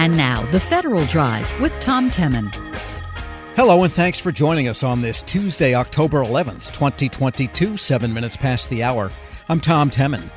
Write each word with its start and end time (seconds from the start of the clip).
And 0.00 0.16
now, 0.16 0.50
the 0.50 0.58
Federal 0.58 1.04
Drive 1.04 1.46
with 1.60 1.78
Tom 1.78 2.10
Temin. 2.10 2.50
Hello, 3.54 3.84
and 3.84 3.92
thanks 3.92 4.18
for 4.18 4.32
joining 4.32 4.66
us 4.66 4.82
on 4.82 5.02
this 5.02 5.22
Tuesday, 5.22 5.74
October 5.74 6.22
11th, 6.22 6.72
2022, 6.72 7.76
seven 7.76 8.14
minutes 8.14 8.34
past 8.34 8.70
the 8.70 8.82
hour. 8.82 9.10
I'm 9.50 9.60
Tom 9.60 9.90
Temin. 9.90 10.30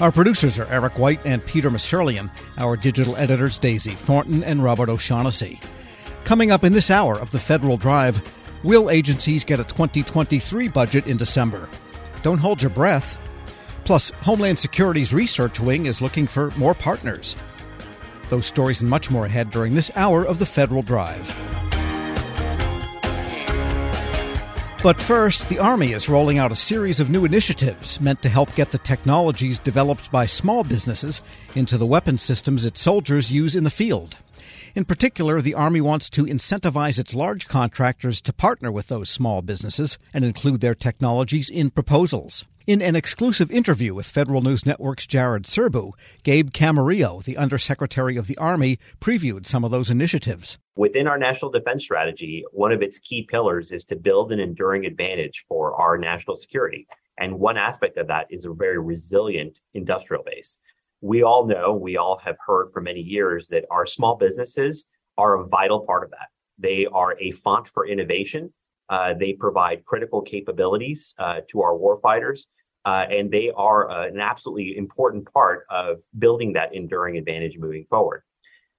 Our 0.00 0.10
producers 0.10 0.58
are 0.58 0.66
Eric 0.72 0.98
White 0.98 1.24
and 1.24 1.46
Peter 1.46 1.70
Musurlian. 1.70 2.32
Our 2.58 2.76
digital 2.76 3.14
editors, 3.14 3.58
Daisy 3.58 3.92
Thornton 3.92 4.42
and 4.42 4.60
Robert 4.60 4.88
O'Shaughnessy. 4.88 5.60
Coming 6.24 6.50
up 6.50 6.64
in 6.64 6.72
this 6.72 6.90
hour 6.90 7.16
of 7.16 7.30
the 7.30 7.38
Federal 7.38 7.76
Drive, 7.76 8.20
will 8.64 8.90
agencies 8.90 9.44
get 9.44 9.60
a 9.60 9.64
2023 9.64 10.66
budget 10.66 11.06
in 11.06 11.16
December? 11.16 11.68
Don't 12.24 12.38
hold 12.38 12.60
your 12.60 12.70
breath. 12.70 13.16
Plus, 13.84 14.10
Homeland 14.10 14.58
Security's 14.58 15.14
research 15.14 15.60
wing 15.60 15.86
is 15.86 16.02
looking 16.02 16.26
for 16.26 16.50
more 16.56 16.74
partners. 16.74 17.36
Those 18.30 18.46
stories 18.46 18.80
and 18.80 18.88
much 18.88 19.10
more 19.10 19.26
ahead 19.26 19.50
during 19.50 19.74
this 19.74 19.90
hour 19.94 20.24
of 20.24 20.38
the 20.38 20.46
Federal 20.46 20.82
Drive. 20.82 21.36
But 24.82 25.02
first, 25.02 25.50
the 25.50 25.58
Army 25.58 25.92
is 25.92 26.08
rolling 26.08 26.38
out 26.38 26.52
a 26.52 26.56
series 26.56 27.00
of 27.00 27.10
new 27.10 27.26
initiatives 27.26 28.00
meant 28.00 28.22
to 28.22 28.30
help 28.30 28.54
get 28.54 28.70
the 28.70 28.78
technologies 28.78 29.58
developed 29.58 30.10
by 30.10 30.24
small 30.24 30.64
businesses 30.64 31.20
into 31.54 31.76
the 31.76 31.84
weapon 31.84 32.16
systems 32.16 32.64
its 32.64 32.80
soldiers 32.80 33.30
use 33.30 33.54
in 33.54 33.64
the 33.64 33.68
field. 33.68 34.16
In 34.74 34.86
particular, 34.86 35.42
the 35.42 35.52
Army 35.52 35.82
wants 35.82 36.08
to 36.10 36.24
incentivize 36.24 36.98
its 36.98 37.12
large 37.12 37.46
contractors 37.46 38.22
to 38.22 38.32
partner 38.32 38.72
with 38.72 38.86
those 38.86 39.10
small 39.10 39.42
businesses 39.42 39.98
and 40.14 40.24
include 40.24 40.62
their 40.62 40.74
technologies 40.74 41.50
in 41.50 41.68
proposals. 41.68 42.46
In 42.70 42.82
an 42.82 42.94
exclusive 42.94 43.50
interview 43.50 43.94
with 43.94 44.06
Federal 44.06 44.42
News 44.42 44.64
Network's 44.64 45.04
Jared 45.04 45.42
Serbu, 45.42 45.90
Gabe 46.22 46.50
Camarillo, 46.50 47.20
the 47.20 47.36
Undersecretary 47.36 48.16
of 48.16 48.28
the 48.28 48.36
Army, 48.38 48.78
previewed 49.00 49.44
some 49.44 49.64
of 49.64 49.72
those 49.72 49.90
initiatives. 49.90 50.56
Within 50.76 51.08
our 51.08 51.18
national 51.18 51.50
defense 51.50 51.82
strategy, 51.82 52.44
one 52.52 52.70
of 52.70 52.80
its 52.80 53.00
key 53.00 53.26
pillars 53.28 53.72
is 53.72 53.84
to 53.86 53.96
build 53.96 54.30
an 54.30 54.38
enduring 54.38 54.86
advantage 54.86 55.44
for 55.48 55.74
our 55.74 55.98
national 55.98 56.36
security. 56.36 56.86
And 57.18 57.40
one 57.40 57.56
aspect 57.56 57.96
of 57.96 58.06
that 58.06 58.28
is 58.30 58.44
a 58.44 58.52
very 58.52 58.78
resilient 58.78 59.58
industrial 59.74 60.22
base. 60.22 60.60
We 61.00 61.24
all 61.24 61.48
know, 61.48 61.72
we 61.74 61.96
all 61.96 62.20
have 62.24 62.36
heard 62.46 62.70
for 62.72 62.80
many 62.80 63.00
years 63.00 63.48
that 63.48 63.64
our 63.72 63.84
small 63.84 64.14
businesses 64.16 64.86
are 65.18 65.40
a 65.40 65.48
vital 65.48 65.80
part 65.80 66.04
of 66.04 66.10
that. 66.10 66.28
They 66.56 66.86
are 66.92 67.18
a 67.18 67.32
font 67.32 67.66
for 67.66 67.84
innovation. 67.84 68.52
Uh, 68.88 69.14
they 69.14 69.32
provide 69.32 69.84
critical 69.84 70.22
capabilities 70.22 71.16
uh, 71.18 71.40
to 71.48 71.62
our 71.62 71.74
warfighters. 71.74 72.46
Uh, 72.84 73.06
and 73.10 73.30
they 73.30 73.50
are 73.54 73.90
uh, 73.90 74.06
an 74.06 74.20
absolutely 74.20 74.76
important 74.76 75.30
part 75.32 75.66
of 75.70 75.98
building 76.18 76.52
that 76.54 76.74
enduring 76.74 77.18
advantage 77.18 77.58
moving 77.58 77.84
forward. 77.90 78.22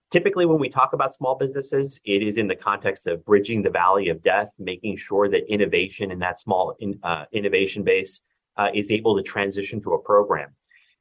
Typically, 0.09 0.45
when 0.45 0.59
we 0.59 0.69
talk 0.69 0.91
about 0.94 1.13
small 1.13 1.35
businesses, 1.35 1.99
it 2.03 2.22
is 2.22 2.38
in 2.38 2.47
the 2.47 2.55
context 2.55 3.07
of 3.07 3.23
bridging 3.23 3.61
the 3.61 3.69
valley 3.69 4.09
of 4.09 4.22
death, 4.23 4.49
making 4.59 4.97
sure 4.97 5.29
that 5.29 5.49
innovation 5.52 6.11
in 6.11 6.19
that 6.19 6.39
small 6.39 6.75
in, 6.79 6.99
uh, 7.03 7.25
innovation 7.31 7.83
base 7.83 8.22
uh, 8.57 8.67
is 8.73 8.91
able 8.91 9.16
to 9.16 9.23
transition 9.23 9.81
to 9.81 9.94
a 9.94 9.99
program. 9.99 10.49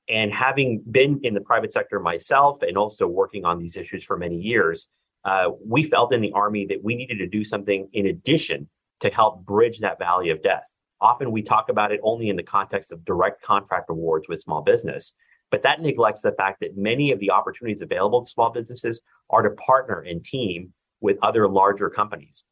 And 0.09 0.33
having 0.33 0.83
been 0.91 1.21
in 1.25 1.35
the 1.35 1.41
private 1.41 1.73
sector 1.73 1.99
myself 2.01 2.63
and 2.63 2.77
also 2.77 3.07
working 3.07 3.45
on 3.45 3.59
these 3.59 3.77
issues 3.77 4.05
for 4.05 4.17
many 4.17 4.37
years, 4.37 4.89
uh, 5.25 5.51
we 5.65 5.83
felt 5.83 6.15
in 6.15 6.21
the 6.21 6.33
Army 6.33 6.67
that 6.67 6.83
we 6.83 6.95
needed 6.95 7.19
to 7.19 7.27
do 7.27 7.45
something 7.45 7.89
in 7.93 8.07
addition 8.07 8.69
to 9.01 9.11
help 9.11 9.45
bridge 9.45 9.81
that 9.81 9.99
valley 9.99 10.31
of 10.31 10.43
death. 10.43 10.65
Often 11.01 11.31
we 11.33 11.43
talk 11.43 11.69
about 11.69 11.93
it 11.93 12.01
only 12.03 12.29
in 12.29 12.37
the 12.37 12.43
context 12.43 12.93
of 12.93 13.05
direct 13.05 13.43
contract 13.43 13.91
awards 13.91 14.29
with 14.29 14.41
small 14.41 14.63
business, 14.63 15.15
but 15.51 15.63
that 15.63 15.81
neglects 15.81 16.23
the 16.23 16.33
fact 16.33 16.61
that 16.61 16.77
many 16.77 17.11
of 17.11 17.19
the 17.21 17.31
opportunities 17.31 17.83
available 17.83 18.23
to 18.23 18.29
small 18.29 18.51
businesses 18.51 19.01
are 19.31 19.43
to 19.43 19.51
partner 19.51 20.01
and 20.01 20.25
team 20.25 20.73
with 21.01 21.19
other 21.23 21.49
larger 21.49 21.89
companies, 21.89 22.45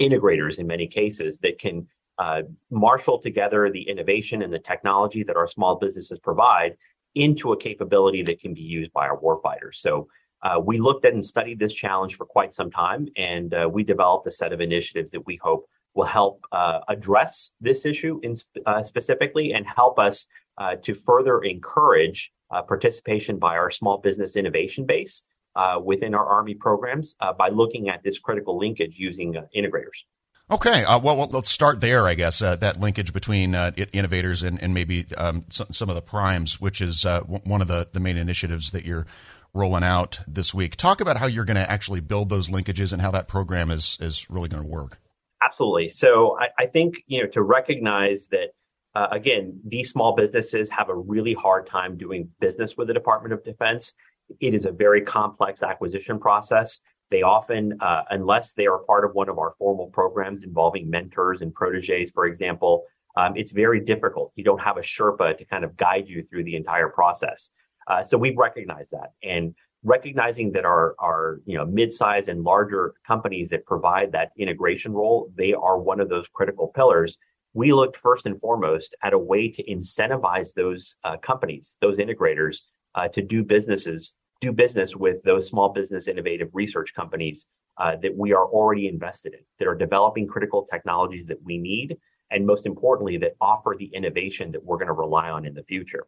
integrators 0.00 0.58
in 0.58 0.66
many 0.66 0.86
cases 0.86 1.38
that 1.40 1.58
can 1.58 1.86
uh, 2.18 2.42
marshal 2.70 3.18
together 3.18 3.70
the 3.70 3.82
innovation 3.82 4.42
and 4.42 4.52
the 4.52 4.58
technology 4.58 5.22
that 5.24 5.36
our 5.36 5.48
small 5.48 5.76
businesses 5.76 6.18
provide 6.18 6.76
into 7.14 7.52
a 7.52 7.56
capability 7.56 8.22
that 8.22 8.40
can 8.40 8.54
be 8.54 8.62
used 8.62 8.92
by 8.92 9.08
our 9.08 9.18
warfighters. 9.18 9.76
So 9.76 10.08
uh, 10.42 10.60
we 10.60 10.78
looked 10.78 11.04
at 11.04 11.14
and 11.14 11.24
studied 11.24 11.58
this 11.58 11.74
challenge 11.74 12.16
for 12.16 12.26
quite 12.26 12.54
some 12.54 12.70
time, 12.70 13.08
and 13.16 13.52
uh, 13.54 13.68
we 13.70 13.84
developed 13.84 14.26
a 14.26 14.30
set 14.30 14.52
of 14.52 14.60
initiatives 14.60 15.10
that 15.12 15.26
we 15.26 15.36
hope 15.36 15.68
will 15.94 16.06
help 16.06 16.44
uh, 16.52 16.80
address 16.88 17.52
this 17.60 17.84
issue 17.84 18.20
in, 18.22 18.36
uh, 18.66 18.82
specifically 18.82 19.52
and 19.52 19.66
help 19.66 19.98
us 19.98 20.26
uh, 20.58 20.76
to 20.82 20.94
further 20.94 21.40
encourage 21.40 22.32
uh, 22.50 22.62
participation 22.62 23.38
by 23.38 23.56
our 23.56 23.70
small 23.70 23.98
business 23.98 24.36
innovation 24.36 24.84
base 24.86 25.22
uh, 25.56 25.78
within 25.82 26.14
our 26.14 26.26
Army 26.26 26.54
programs 26.54 27.14
uh, 27.20 27.32
by 27.32 27.48
looking 27.48 27.88
at 27.88 28.02
this 28.02 28.18
critical 28.18 28.58
linkage 28.58 28.98
using 28.98 29.34
integrators. 29.56 30.04
Okay, 30.50 30.82
well, 30.86 31.16
well, 31.16 31.28
let's 31.30 31.50
start 31.50 31.80
there, 31.80 32.06
I 32.06 32.14
guess, 32.14 32.40
that 32.40 32.78
linkage 32.78 33.14
between 33.14 33.54
innovators 33.54 34.42
and, 34.42 34.62
and 34.62 34.74
maybe 34.74 35.06
um, 35.16 35.46
some, 35.48 35.68
some, 35.72 35.88
of 35.88 35.94
the 35.94 36.02
primes, 36.02 36.60
which 36.60 36.82
is 36.82 37.04
one 37.04 37.62
of 37.62 37.68
the, 37.68 37.88
the 37.92 38.00
main 38.00 38.18
initiatives 38.18 38.70
that 38.72 38.84
you're 38.84 39.06
rolling 39.54 39.84
out 39.84 40.20
this 40.26 40.52
week. 40.52 40.76
Talk 40.76 41.00
about 41.00 41.16
how 41.16 41.26
you're 41.26 41.44
going 41.44 41.56
to 41.56 41.70
actually 41.70 42.00
build 42.00 42.28
those 42.28 42.50
linkages 42.50 42.92
and 42.92 43.00
how 43.00 43.10
that 43.12 43.28
program 43.28 43.70
is, 43.70 43.96
is 44.00 44.28
really 44.28 44.48
going 44.48 44.62
to 44.62 44.68
work. 44.68 44.98
Absolutely. 45.44 45.90
So 45.90 46.38
I, 46.38 46.48
I 46.58 46.66
think, 46.66 47.02
you 47.06 47.22
know, 47.22 47.28
to 47.30 47.42
recognize 47.42 48.28
that, 48.28 48.48
uh, 48.94 49.08
again, 49.10 49.58
these 49.66 49.90
small 49.90 50.14
businesses 50.14 50.68
have 50.70 50.88
a 50.88 50.94
really 50.94 51.34
hard 51.34 51.66
time 51.66 51.96
doing 51.96 52.28
business 52.40 52.76
with 52.76 52.88
the 52.88 52.94
Department 52.94 53.32
of 53.32 53.42
Defense. 53.42 53.94
It 54.40 54.54
is 54.54 54.66
a 54.66 54.70
very 54.70 55.00
complex 55.00 55.62
acquisition 55.62 56.18
process. 56.18 56.80
They 57.10 57.22
often, 57.22 57.78
uh, 57.80 58.02
unless 58.10 58.54
they 58.54 58.66
are 58.66 58.78
part 58.78 59.04
of 59.04 59.14
one 59.14 59.28
of 59.28 59.38
our 59.38 59.54
formal 59.58 59.88
programs 59.88 60.44
involving 60.44 60.88
mentors 60.88 61.42
and 61.42 61.52
proteges, 61.52 62.10
for 62.10 62.26
example, 62.26 62.84
um, 63.16 63.36
it's 63.36 63.52
very 63.52 63.80
difficult. 63.80 64.32
You 64.36 64.44
don't 64.44 64.60
have 64.60 64.78
a 64.78 64.80
Sherpa 64.80 65.36
to 65.36 65.44
kind 65.44 65.64
of 65.64 65.76
guide 65.76 66.08
you 66.08 66.22
through 66.22 66.44
the 66.44 66.56
entire 66.56 66.88
process. 66.88 67.50
Uh, 67.86 68.02
so 68.02 68.16
we've 68.16 68.38
recognized 68.38 68.92
that. 68.92 69.12
And 69.22 69.54
recognizing 69.84 70.52
that 70.52 70.64
our, 70.64 70.94
our 70.98 71.40
you 71.44 71.56
know 71.56 71.66
mid-sized 71.66 72.28
and 72.28 72.44
larger 72.44 72.94
companies 73.06 73.50
that 73.50 73.66
provide 73.66 74.12
that 74.12 74.30
integration 74.38 74.92
role 74.92 75.30
they 75.36 75.52
are 75.52 75.78
one 75.78 76.00
of 76.00 76.08
those 76.08 76.28
critical 76.32 76.68
pillars. 76.68 77.18
We 77.54 77.72
looked 77.72 77.98
first 77.98 78.24
and 78.24 78.40
foremost 78.40 78.94
at 79.02 79.12
a 79.12 79.18
way 79.18 79.48
to 79.50 79.62
incentivize 79.64 80.54
those 80.54 80.96
uh, 81.04 81.16
companies 81.18 81.76
those 81.80 81.98
integrators 81.98 82.60
uh, 82.94 83.08
to 83.08 83.22
do 83.22 83.42
businesses 83.42 84.14
do 84.40 84.52
business 84.52 84.96
with 84.96 85.22
those 85.22 85.46
small 85.46 85.68
business 85.68 86.08
innovative 86.08 86.48
research 86.52 86.94
companies 86.94 87.46
uh, 87.78 87.96
that 88.02 88.16
we 88.16 88.32
are 88.32 88.46
already 88.46 88.88
invested 88.88 89.34
in 89.34 89.40
that 89.58 89.68
are 89.68 89.74
developing 89.74 90.26
critical 90.26 90.66
technologies 90.70 91.26
that 91.26 91.42
we 91.44 91.58
need 91.58 91.96
and 92.30 92.46
most 92.46 92.66
importantly 92.66 93.18
that 93.18 93.32
offer 93.40 93.76
the 93.78 93.90
innovation 93.94 94.50
that 94.52 94.64
we're 94.64 94.76
going 94.76 94.86
to 94.86 94.92
rely 94.94 95.30
on 95.30 95.44
in 95.44 95.54
the 95.54 95.62
future 95.64 96.06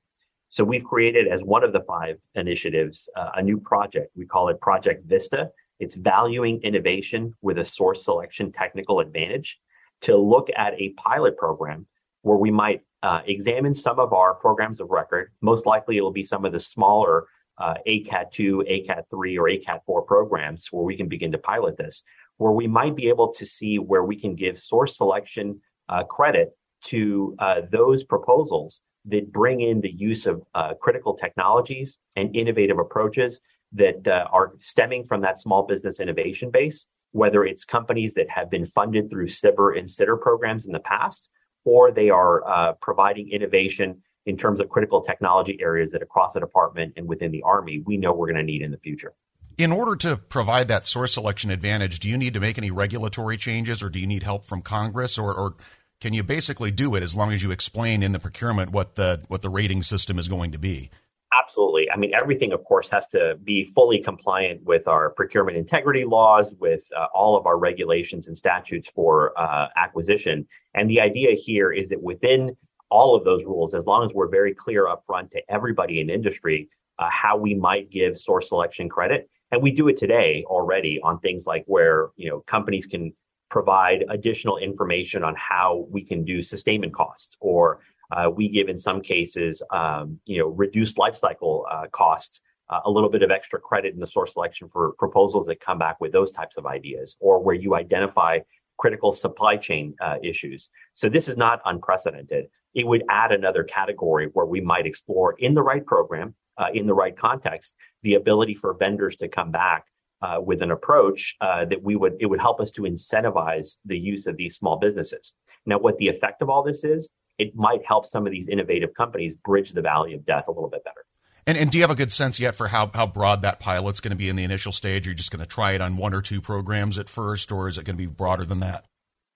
so 0.55 0.63
we've 0.63 0.85
created 0.85 1.27
as 1.27 1.43
one 1.43 1.65
of 1.65 1.73
the 1.73 1.81
five 1.81 2.17
initiatives 2.37 3.09
uh, 3.17 3.31
a 3.35 3.43
new 3.43 3.59
project. 3.59 4.13
We 4.15 4.25
call 4.25 4.51
it 4.51 4.61
Project 4.61 5.05
Vista. 5.05 5.51
It's 5.81 5.97
valuing 5.97 6.63
innovation 6.63 7.35
with 7.43 7.59
a 7.59 7.65
source 7.65 8.05
selection 8.05 8.53
technical 8.53 9.01
advantage 9.01 9.59
to 10.03 10.17
look 10.17 10.49
at 10.57 10.75
a 10.75 10.91
pilot 10.91 11.37
program 11.37 11.89
where 12.23 12.37
we 12.37 12.53
might 12.53 12.83
uh, 13.03 13.23
examine 13.27 13.75
some 13.75 13.99
of 13.99 14.13
our 14.13 14.33
programs 14.33 14.79
of 14.79 14.91
record. 14.91 15.33
Most 15.41 15.67
likely, 15.67 15.97
it 15.97 16.03
will 16.03 16.13
be 16.13 16.23
some 16.23 16.45
of 16.45 16.53
the 16.53 16.61
smaller 16.61 17.27
uh, 17.59 17.75
ACAT 17.89 18.31
2, 18.31 18.65
ACAT 18.69 19.11
3, 19.11 19.37
or 19.37 19.49
ACAT 19.49 19.81
4 19.85 20.03
programs 20.03 20.69
where 20.71 20.85
we 20.85 20.97
can 20.97 21.09
begin 21.09 21.33
to 21.33 21.39
pilot 21.39 21.77
this, 21.77 22.05
where 22.37 22.53
we 22.53 22.69
might 22.69 22.95
be 22.95 23.09
able 23.09 23.33
to 23.33 23.45
see 23.45 23.81
where 23.81 24.05
we 24.05 24.15
can 24.15 24.37
give 24.37 24.57
source 24.57 24.99
selection 24.99 25.61
uh, 25.89 26.05
credit 26.05 26.57
to 26.85 27.35
uh, 27.41 27.63
those 27.73 28.05
proposals 28.05 28.83
that 29.07 29.33
bring 29.33 29.61
in 29.61 29.81
the 29.81 29.93
use 29.93 30.27
of 30.27 30.43
uh, 30.55 30.75
critical 30.81 31.15
technologies 31.15 31.99
and 32.17 32.35
innovative 32.35 32.79
approaches 32.79 33.41
that 33.73 34.07
uh, 34.09 34.27
are 34.33 34.53
stemming 34.61 35.05
from 35.05 35.21
that 35.23 35.41
small 35.41 35.67
business 35.67 36.01
innovation 36.01 36.51
base, 36.51 36.87
whether 37.13 37.45
it's 37.45 37.65
companies 37.65 38.15
that 38.15 38.29
have 38.31 38.51
been 38.51 38.67
funded 38.67 39.11
through 39.11 39.27
SBIR 39.27 39.79
and 39.79 39.89
STTR 39.89 40.21
programs 40.21 40.65
in 40.65 40.73
the 40.73 40.81
past, 40.81 41.29
or 41.65 41.91
they 41.91 42.11
are 42.11 42.47
uh, 42.49 42.73
providing 42.81 43.31
innovation 43.31 44.03
in 44.27 44.37
terms 44.37 44.61
of 44.61 44.69
critical 44.69 45.03
technology 45.03 45.59
areas 45.61 45.93
that 45.93 46.03
across 46.03 46.33
the 46.33 46.41
department 46.41 46.95
and 46.97 47.07
within 47.07 47.31
the 47.31 47.43
Army, 47.43 47.83
we 47.85 47.97
know 47.97 48.13
we're 48.13 48.27
going 48.27 48.37
to 48.37 48.43
need 48.43 48.63
in 48.63 48.71
the 48.71 48.79
future. 48.79 49.13
In 49.57 49.71
order 49.71 49.95
to 49.97 50.17
provide 50.17 50.69
that 50.69 50.87
source 50.87 51.15
selection 51.15 51.51
advantage, 51.51 52.01
do 52.01 52.09
you 52.09 52.17
need 52.17 52.35
to 52.35 52.41
make 52.41 52.59
any 52.59 52.71
regulatory 52.71 53.37
changes 53.37 53.83
or 53.83 53.91
do 53.91 54.01
you 54.01 54.07
need 54.07 54.23
help 54.23 54.47
from 54.47 54.63
Congress 54.63 55.17
or, 55.19 55.33
or 55.33 55.55
can 56.05 56.13
you 56.13 56.23
basically 56.23 56.71
do 56.71 56.95
it 56.97 57.03
as 57.03 57.17
long 57.17 57.33
as 57.33 57.43
you 57.43 57.51
explain 57.51 58.03
in 58.03 58.13
the 58.13 58.19
procurement 58.19 58.71
what 58.73 58.95
the 58.95 59.23
what 59.29 59.41
the 59.41 59.49
rating 59.49 59.83
system 59.83 60.19
is 60.19 60.29
going 60.29 60.53
to 60.53 60.59
be? 60.59 60.91
Absolutely. 61.33 61.91
I 61.91 61.97
mean, 61.97 62.13
everything, 62.13 62.53
of 62.53 62.63
course, 62.63 62.91
has 62.91 63.09
to 63.09 63.39
be 63.43 63.65
fully 63.75 64.01
compliant 64.01 64.63
with 64.65 64.87
our 64.87 65.09
procurement 65.09 65.57
integrity 65.57 66.05
laws, 66.05 66.53
with 66.61 66.83
uh, 66.95 67.07
all 67.15 67.39
of 67.39 67.47
our 67.47 67.57
regulations 67.57 68.29
and 68.29 68.37
statutes 68.37 68.87
for 68.87 69.33
uh, 69.41 69.69
acquisition. 69.77 70.47
And 70.75 70.91
the 70.91 71.01
idea 71.01 71.31
here 71.33 71.73
is 71.73 71.89
that 71.89 72.03
within 72.03 72.55
all 72.91 73.17
of 73.17 73.25
those 73.25 73.43
rules, 73.45 73.75
as 73.75 73.87
long 73.87 74.05
as 74.07 74.13
we're 74.13 74.29
very 74.29 74.53
clear 74.53 74.85
upfront 74.85 75.31
to 75.31 75.41
everybody 75.49 76.01
in 76.01 76.11
industry 76.11 76.69
uh, 76.99 77.09
how 77.11 77.39
we 77.39 77.55
might 77.55 77.89
give 77.89 78.19
source 78.19 78.51
selection 78.51 78.91
credit, 78.91 79.31
And 79.51 79.63
we 79.63 79.71
do 79.71 79.89
it 79.89 79.97
today 79.97 80.45
already 80.49 81.01
on 81.03 81.19
things 81.21 81.47
like 81.47 81.65
where, 81.67 82.11
you 82.17 82.29
know, 82.29 82.41
companies 82.41 82.87
can 82.87 83.15
provide 83.55 84.05
additional 84.11 84.57
information 84.57 85.23
on 85.23 85.33
how 85.37 85.87
we 85.89 86.03
can 86.03 86.25
do 86.25 86.43
sustainment 86.43 86.93
costs 86.93 87.37
or 87.39 87.79
uh, 88.11 88.29
we 88.29 88.49
give 88.49 88.69
in 88.69 88.77
some 88.77 89.01
cases, 89.01 89.63
um, 89.71 90.19
you 90.27 90.39
know, 90.39 90.49
reduced 90.49 90.97
lifecycle 90.97 91.63
uh, 91.71 91.87
costs, 91.93 92.41
uh, 92.69 92.81
a 92.85 92.91
little 92.91 93.09
bit 93.09 93.23
of 93.23 93.31
extra 93.31 93.61
credit 93.61 93.95
in 93.95 94.01
the 94.01 94.09
source 94.09 94.33
selection 94.33 94.69
for 94.73 94.95
proposals 94.99 95.47
that 95.47 95.61
come 95.61 95.79
back 95.79 96.01
with 96.01 96.11
those 96.11 96.33
types 96.33 96.57
of 96.57 96.67
ideas, 96.67 97.15
or 97.21 97.39
where 97.39 97.55
you 97.55 97.77
identify 97.77 98.41
critical 98.77 99.13
supply 99.13 99.57
chain 99.57 99.95
uh, 100.03 100.17
issues. 100.21 100.71
So 100.95 101.09
this 101.09 101.29
is 101.29 101.37
not 101.37 101.61
unprecedented. 101.65 102.47
It 102.75 102.85
would 102.85 103.05
add 103.09 103.31
another 103.31 103.63
category 103.63 104.31
where 104.33 104.47
we 104.47 104.63
might 104.63 104.85
explore 104.85 105.37
in 105.39 105.55
the 105.55 105.63
right 105.63 105.87
program, 105.87 106.35
uh, 106.59 106.71
in 106.75 106.89
the 106.89 106.95
right 107.03 107.17
context, 107.17 107.77
the 108.03 108.15
ability 108.15 108.57
for 108.57 108.75
vendors 108.75 109.15
to 109.19 109.29
come 109.29 109.53
back 109.53 109.85
uh, 110.25 110.41
with 110.41 110.63
an 110.63 110.71
approach 110.71 111.37
uh, 111.43 111.67
that 111.67 111.83
we 111.83 111.97
would 111.97 112.17
it 112.19 112.27
would 112.27 112.41
help 112.41 112.59
us 112.59 112.71
to 112.71 112.83
incentivize 112.83 113.77
the 113.85 113.99
use 113.99 114.27
of 114.27 114.37
these 114.37 114.57
small 114.57 114.79
businesses. 114.79 115.35
Now, 115.67 115.79
what 115.79 115.99
the 115.99 116.09
effect 116.09 116.41
of 116.41 116.49
all 116.49 116.63
this 116.63 116.83
is, 116.83 117.11
it 117.39 117.55
might 117.55 117.85
help 117.85 118.07
some 118.07 118.27
of 118.27 118.33
these 118.33 118.49
innovative 118.49 118.95
companies 118.95 119.35
bridge 119.35 119.73
the 119.73 119.83
valley 119.83 120.15
of 120.15 120.25
death 120.25 120.49
a 120.49 120.51
little 120.51 120.71
bit 120.71 120.83
better. 120.83 121.05
And, 121.47 121.59
and 121.59 121.71
do 121.71 121.77
you 121.77 121.83
have 121.85 121.91
a 121.91 121.95
good 121.95 122.13
sense 122.13 122.41
yet 122.41 122.55
for 122.55 122.69
how, 122.69 122.91
how 122.95 123.07
broad 123.07 123.43
that 123.43 123.61
pilot's 123.61 124.01
going 124.01 124.13
to 124.13 124.17
be 124.17 124.31
in 124.31 124.37
the 124.37 124.45
initial 124.45 124.73
stage? 124.73 125.07
Are 125.07 125.11
you 125.11 125.15
just 125.15 125.31
going 125.31 125.45
to 125.45 125.47
try 125.47 125.73
it 125.73 125.83
on 125.83 125.99
one 125.99 126.15
or 126.15 126.23
two 126.23 126.41
programs 126.41 126.99
at 126.99 127.11
first, 127.11 127.53
or 127.53 127.69
is 127.69 127.77
it 127.77 127.85
going 127.85 127.97
to 127.97 128.03
be 128.03 128.07
broader 128.07 128.47
than 128.47 128.61
that? 128.61 128.87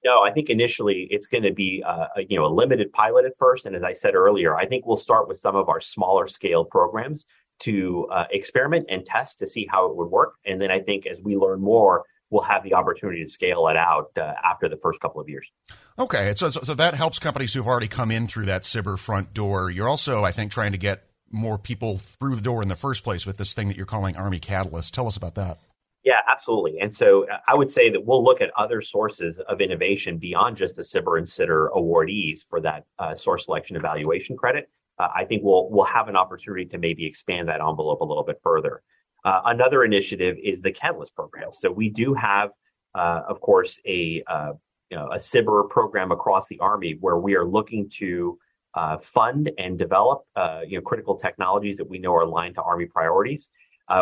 No, 0.04 0.22
I 0.22 0.30
think 0.32 0.48
initially 0.48 1.06
it's 1.10 1.26
going 1.26 1.42
to 1.42 1.52
be 1.52 1.82
uh, 1.86 2.06
a, 2.16 2.22
you 2.22 2.38
know 2.38 2.46
a 2.46 2.54
limited 2.54 2.92
pilot 2.92 3.26
at 3.26 3.32
first, 3.38 3.66
and 3.66 3.76
as 3.76 3.82
I 3.82 3.92
said 3.92 4.14
earlier, 4.14 4.56
I 4.56 4.64
think 4.64 4.86
we'll 4.86 4.96
start 4.96 5.28
with 5.28 5.38
some 5.38 5.56
of 5.56 5.68
our 5.68 5.82
smaller 5.82 6.28
scale 6.28 6.64
programs 6.64 7.26
to 7.60 8.08
uh, 8.12 8.24
experiment 8.30 8.86
and 8.88 9.04
test 9.04 9.38
to 9.40 9.46
see 9.46 9.66
how 9.70 9.90
it 9.90 9.96
would 9.96 10.08
work, 10.08 10.34
and 10.44 10.60
then 10.60 10.70
I 10.70 10.80
think 10.80 11.06
as 11.06 11.18
we 11.20 11.36
learn 11.36 11.60
more, 11.60 12.04
we'll 12.30 12.42
have 12.42 12.62
the 12.62 12.74
opportunity 12.74 13.24
to 13.24 13.30
scale 13.30 13.68
it 13.68 13.76
out 13.76 14.10
uh, 14.16 14.32
after 14.44 14.68
the 14.68 14.76
first 14.76 15.00
couple 15.00 15.20
of 15.20 15.28
years. 15.28 15.50
Okay, 15.98 16.32
so, 16.34 16.50
so, 16.50 16.60
so 16.60 16.74
that 16.74 16.94
helps 16.94 17.18
companies 17.18 17.54
who've 17.54 17.66
already 17.66 17.88
come 17.88 18.10
in 18.10 18.26
through 18.26 18.46
that 18.46 18.62
SBIR 18.62 18.98
front 18.98 19.34
door. 19.34 19.70
You're 19.70 19.88
also, 19.88 20.24
I 20.24 20.32
think, 20.32 20.52
trying 20.52 20.72
to 20.72 20.78
get 20.78 21.04
more 21.30 21.58
people 21.58 21.98
through 21.98 22.36
the 22.36 22.42
door 22.42 22.62
in 22.62 22.68
the 22.68 22.76
first 22.76 23.04
place 23.04 23.26
with 23.26 23.36
this 23.36 23.54
thing 23.54 23.68
that 23.68 23.76
you're 23.76 23.86
calling 23.86 24.16
Army 24.16 24.38
Catalyst. 24.38 24.94
Tell 24.94 25.06
us 25.06 25.16
about 25.16 25.34
that. 25.34 25.58
Yeah, 26.04 26.20
absolutely. 26.30 26.78
And 26.80 26.94
so 26.94 27.28
uh, 27.28 27.38
I 27.46 27.54
would 27.54 27.70
say 27.70 27.90
that 27.90 28.06
we'll 28.06 28.24
look 28.24 28.40
at 28.40 28.50
other 28.56 28.80
sources 28.80 29.40
of 29.40 29.60
innovation 29.60 30.18
beyond 30.18 30.56
just 30.56 30.76
the 30.76 30.82
SBIR 30.82 31.18
and 31.18 31.26
STTR 31.26 31.70
awardees 31.76 32.40
for 32.48 32.60
that 32.60 32.84
uh, 32.98 33.14
source 33.14 33.46
selection 33.46 33.76
evaluation 33.76 34.36
credit. 34.36 34.70
Uh, 34.98 35.08
I 35.14 35.24
think 35.24 35.42
we'll 35.44 35.68
we'll 35.70 35.84
have 35.84 36.08
an 36.08 36.16
opportunity 36.16 36.64
to 36.66 36.78
maybe 36.78 37.06
expand 37.06 37.48
that 37.48 37.60
envelope 37.60 38.00
a 38.00 38.04
little 38.04 38.24
bit 38.24 38.40
further. 38.42 38.82
Uh, 39.24 39.42
another 39.46 39.84
initiative 39.84 40.36
is 40.42 40.60
the 40.60 40.72
Catalyst 40.72 41.14
program. 41.14 41.48
So 41.52 41.70
we 41.70 41.90
do 41.90 42.14
have, 42.14 42.50
uh, 42.94 43.22
of 43.28 43.40
course, 43.40 43.80
a 43.86 44.22
uh, 44.26 44.52
you 44.90 44.96
know, 44.96 45.06
a 45.08 45.16
SBIR 45.16 45.68
program 45.68 46.12
across 46.12 46.48
the 46.48 46.58
Army 46.60 46.96
where 47.00 47.18
we 47.18 47.36
are 47.36 47.44
looking 47.44 47.90
to 47.98 48.38
uh, 48.74 48.98
fund 48.98 49.50
and 49.58 49.78
develop 49.78 50.22
uh, 50.36 50.60
you 50.66 50.78
know 50.78 50.82
critical 50.82 51.16
technologies 51.16 51.76
that 51.76 51.88
we 51.88 51.98
know 51.98 52.14
are 52.14 52.22
aligned 52.22 52.54
to 52.56 52.62
Army 52.62 52.86
priorities. 52.86 53.50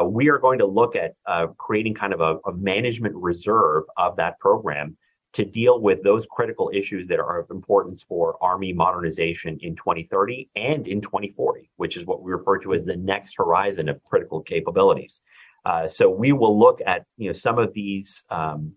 We 0.04 0.28
are 0.28 0.38
going 0.38 0.58
to 0.58 0.66
look 0.66 0.96
at 0.96 1.14
creating 1.58 1.94
kind 1.94 2.12
of 2.12 2.20
a, 2.20 2.38
a, 2.48 2.52
management 2.52 3.14
reserve 3.14 3.84
of 3.96 4.16
that 4.16 4.36
program 4.40 4.96
to 5.36 5.44
deal 5.44 5.82
with 5.82 6.02
those 6.02 6.24
critical 6.30 6.70
issues 6.72 7.06
that 7.06 7.20
are 7.20 7.38
of 7.38 7.50
importance 7.50 8.02
for 8.02 8.42
Army 8.42 8.72
modernization 8.72 9.58
in 9.60 9.76
2030 9.76 10.48
and 10.56 10.88
in 10.88 11.02
2040, 11.02 11.70
which 11.76 11.98
is 11.98 12.06
what 12.06 12.22
we 12.22 12.32
refer 12.32 12.56
to 12.56 12.72
as 12.72 12.86
the 12.86 12.96
next 12.96 13.34
horizon 13.36 13.90
of 13.90 14.02
critical 14.04 14.40
capabilities. 14.40 15.20
Uh, 15.66 15.86
so 15.86 16.08
we 16.08 16.32
will 16.32 16.58
look 16.58 16.80
at 16.86 17.04
you 17.18 17.28
know 17.28 17.34
some 17.34 17.58
of 17.58 17.74
these 17.74 18.24
um, 18.30 18.72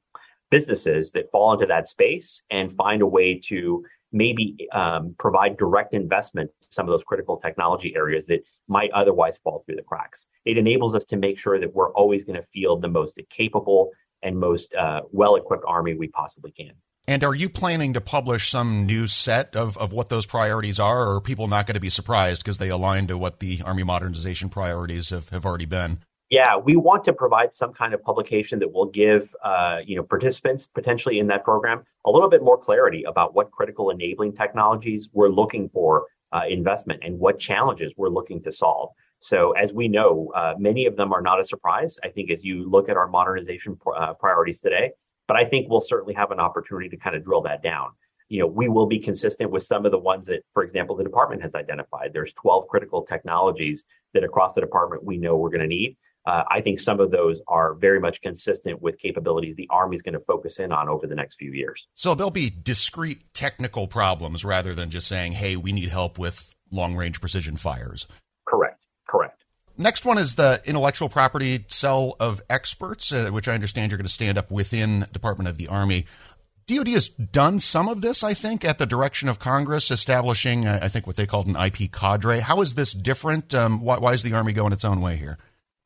businesses 0.52 1.12
that 1.12 1.32
fall 1.32 1.54
into 1.54 1.66
that 1.66 1.88
space 1.88 2.44
and 2.52 2.76
find 2.76 3.02
a 3.02 3.08
way 3.08 3.40
to 3.40 3.86
maybe 4.12 4.68
um, 4.74 5.16
provide 5.18 5.56
direct 5.56 5.94
investment 5.94 6.52
to 6.62 6.68
some 6.72 6.86
of 6.86 6.92
those 6.92 7.06
critical 7.06 7.38
technology 7.38 7.96
areas 7.96 8.26
that 8.26 8.42
might 8.68 8.92
otherwise 8.92 9.40
fall 9.46 9.64
through 9.66 9.78
the 9.78 9.82
cracks. 9.84 10.28
It 10.44 10.58
enables 10.58 10.94
us 10.94 11.06
to 11.06 11.16
make 11.16 11.40
sure 11.40 11.58
that 11.58 11.74
we're 11.74 11.94
always 11.94 12.26
going 12.26 12.42
to 12.42 12.48
field 12.52 12.82
the 12.82 12.90
most 12.90 13.18
capable 13.30 13.92
and 14.21 14.38
most 14.38 14.74
uh, 14.74 15.01
well 15.12 15.36
equipped 15.36 15.63
army 15.68 15.95
we 15.95 16.07
possibly 16.07 16.51
can. 16.51 16.71
And 17.07 17.24
are 17.24 17.33
you 17.33 17.50
planning 17.50 17.94
to 17.94 18.01
publish 18.01 18.51
some 18.51 18.86
new 18.86 19.07
set 19.07 19.56
of, 19.56 19.75
of 19.77 19.92
what 19.92 20.10
those 20.10 20.27
priorities 20.27 20.80
are, 20.80 21.07
or 21.07 21.16
are 21.16 21.21
people 21.21 21.48
not 21.48 21.66
going 21.66 21.74
to 21.74 21.80
be 21.80 21.89
surprised 21.89 22.44
because 22.44 22.60
they 22.60 22.69
align 22.69 23.07
to 23.07 23.18
what 23.18 23.39
the 23.39 23.62
Army 23.66 23.81
modernization 23.81 24.50
priorities 24.50 25.10
have, 25.10 25.30
have 25.30 25.44
already 25.44 25.66
been? 25.66 26.04
Yeah, 26.30 26.57
we 26.57 26.75
want 26.75 27.06
to 27.06 27.13
provide 27.13 27.56
some 27.56 27.74
kind 27.74 27.95
of 27.95 28.04
publication 28.04 28.60
that 28.60 28.71
will 28.71 28.86
give 28.86 29.36
uh, 29.44 29.80
you 29.83 29.95
know 29.95 30.04
participants 30.04 30.68
potentially 30.68 31.18
in 31.18 31.25
that 31.27 31.44
program 31.44 31.83
a 32.06 32.12
little 32.12 32.30
bit 32.30 32.44
more 32.44 32.57
clarity 32.57 33.04
about 33.07 33.33
what 33.33 33.50
critical 33.50 33.89
enabling 33.89 34.33
technologies 34.33 35.10
we're 35.12 35.30
looking 35.30 35.69
for 35.69 36.06
uh, 36.31 36.42
investment 36.48 37.00
and 37.04 37.18
what 37.18 37.39
challenges 37.39 37.92
we're 37.98 38.10
looking 38.10 38.44
to 38.44 38.51
solve. 38.51 38.92
So, 39.19 39.51
as 39.51 39.74
we 39.74 39.88
know, 39.88 40.31
uh, 40.36 40.54
many 40.57 40.86
of 40.86 40.95
them 40.95 41.12
are 41.12 41.21
not 41.21 41.39
a 41.39 41.45
surprise. 41.45 42.00
I 42.04 42.10
think 42.10 42.31
as 42.31 42.44
you 42.44 42.69
look 42.69 42.89
at 42.89 42.98
our 42.98 43.07
modernization 43.07 43.75
pr- 43.75 43.94
uh, 43.94 44.13
priorities 44.13 44.62
today, 44.62 44.92
but 45.27 45.38
I 45.38 45.45
think 45.45 45.69
we'll 45.69 45.81
certainly 45.81 46.13
have 46.16 46.31
an 46.31 46.39
opportunity 46.39 46.89
to 46.89 46.98
kind 46.98 47.16
of 47.16 47.24
drill 47.24 47.42
that 47.44 47.62
down. 47.62 47.89
You 48.30 48.39
know, 48.39 48.48
we 48.48 48.69
will 48.69 48.86
be 48.86 49.00
consistent 49.00 49.51
with 49.51 49.63
some 49.63 49.86
of 49.86 49.92
the 49.92 49.98
ones 49.98 50.27
that, 50.27 50.42
for 50.54 50.63
example, 50.63 50.95
the 50.95 51.04
department 51.04 51.42
has 51.42 51.56
identified. 51.56 52.12
There's 52.13 52.31
12 52.33 52.68
critical 52.68 53.04
technologies 53.04 53.83
that 54.13 54.24
across 54.24 54.54
the 54.54 54.62
department 54.62 55.04
we 55.04 55.18
know 55.18 55.36
we're 55.36 55.50
going 55.50 55.62
to 55.62 55.68
need. 55.68 55.98
Uh, 56.25 56.44
I 56.50 56.62
think 56.62 56.80
some 56.80 57.00
of 57.00 57.12
those 57.12 57.42
are 57.48 57.74
very 57.74 58.00
much 58.00 58.22
consistent 58.22 58.81
with 58.81 59.00
capabilities 59.00 59.56
the 59.56 59.68
Army 59.72 59.95
is 59.95 60.01
going 60.01 60.13
to 60.13 60.19
focus 60.19 60.60
in 60.60 60.72
on 60.72 60.89
over 60.89 61.07
the 61.07 61.15
next 61.15 61.36
few 61.36 61.51
years. 61.51 61.88
So 61.94 62.13
there'll 62.13 62.30
be 62.30 62.51
discrete 62.51 63.33
technical 63.33 63.88
problems 63.88 64.45
rather 64.45 64.75
than 64.75 64.89
just 64.89 65.07
saying, 65.07 65.33
hey, 65.33 65.56
we 65.56 65.72
need 65.72 65.89
help 65.89 66.19
with 66.19 66.54
long 66.72 66.95
range 66.95 67.19
precision 67.19 67.57
fires. 67.57 68.06
Next 69.80 70.06
one 70.06 70.18
is 70.18 70.36
the 70.36 70.62
intellectual 70.66 71.08
property 71.08 71.64
cell 71.70 72.18
of 72.20 72.42
experts, 72.50 73.14
uh, 73.14 73.30
which 73.30 73.48
I 73.48 73.54
understand 73.54 73.92
you're 73.92 73.98
going 73.98 74.06
to 74.06 74.14
stand 74.14 74.38
up 74.38 74.52
within 74.52 75.06
Department 75.14 75.48
of 75.48 75.58
the 75.58 75.70
Army. 75.70 76.06
DoD 76.68 76.90
has 76.90 77.08
done 77.08 77.62
some 77.62 77.88
of 77.88 78.02
this, 78.02 78.22
I 78.22 78.34
think, 78.34 78.66
at 78.66 78.78
the 78.78 78.86
direction 78.86 79.30
of 79.30 79.40
Congress, 79.40 79.90
establishing, 79.90 80.68
uh, 80.68 80.80
I 80.81 80.90
think, 80.90 81.08
what 81.08 81.16
they 81.16 81.26
called 81.26 81.48
an 81.48 81.56
IP 81.56 81.90
cadre. 81.94 82.42
How 82.42 82.60
is 82.60 82.76
this 82.76 82.92
different? 82.92 83.56
Um, 83.56 83.80
why, 83.80 84.00
why 84.00 84.12
is 84.12 84.22
the 84.22 84.34
Army 84.34 84.52
going 84.52 84.74
its 84.74 84.84
own 84.84 85.00
way 85.00 85.16
here? 85.16 85.38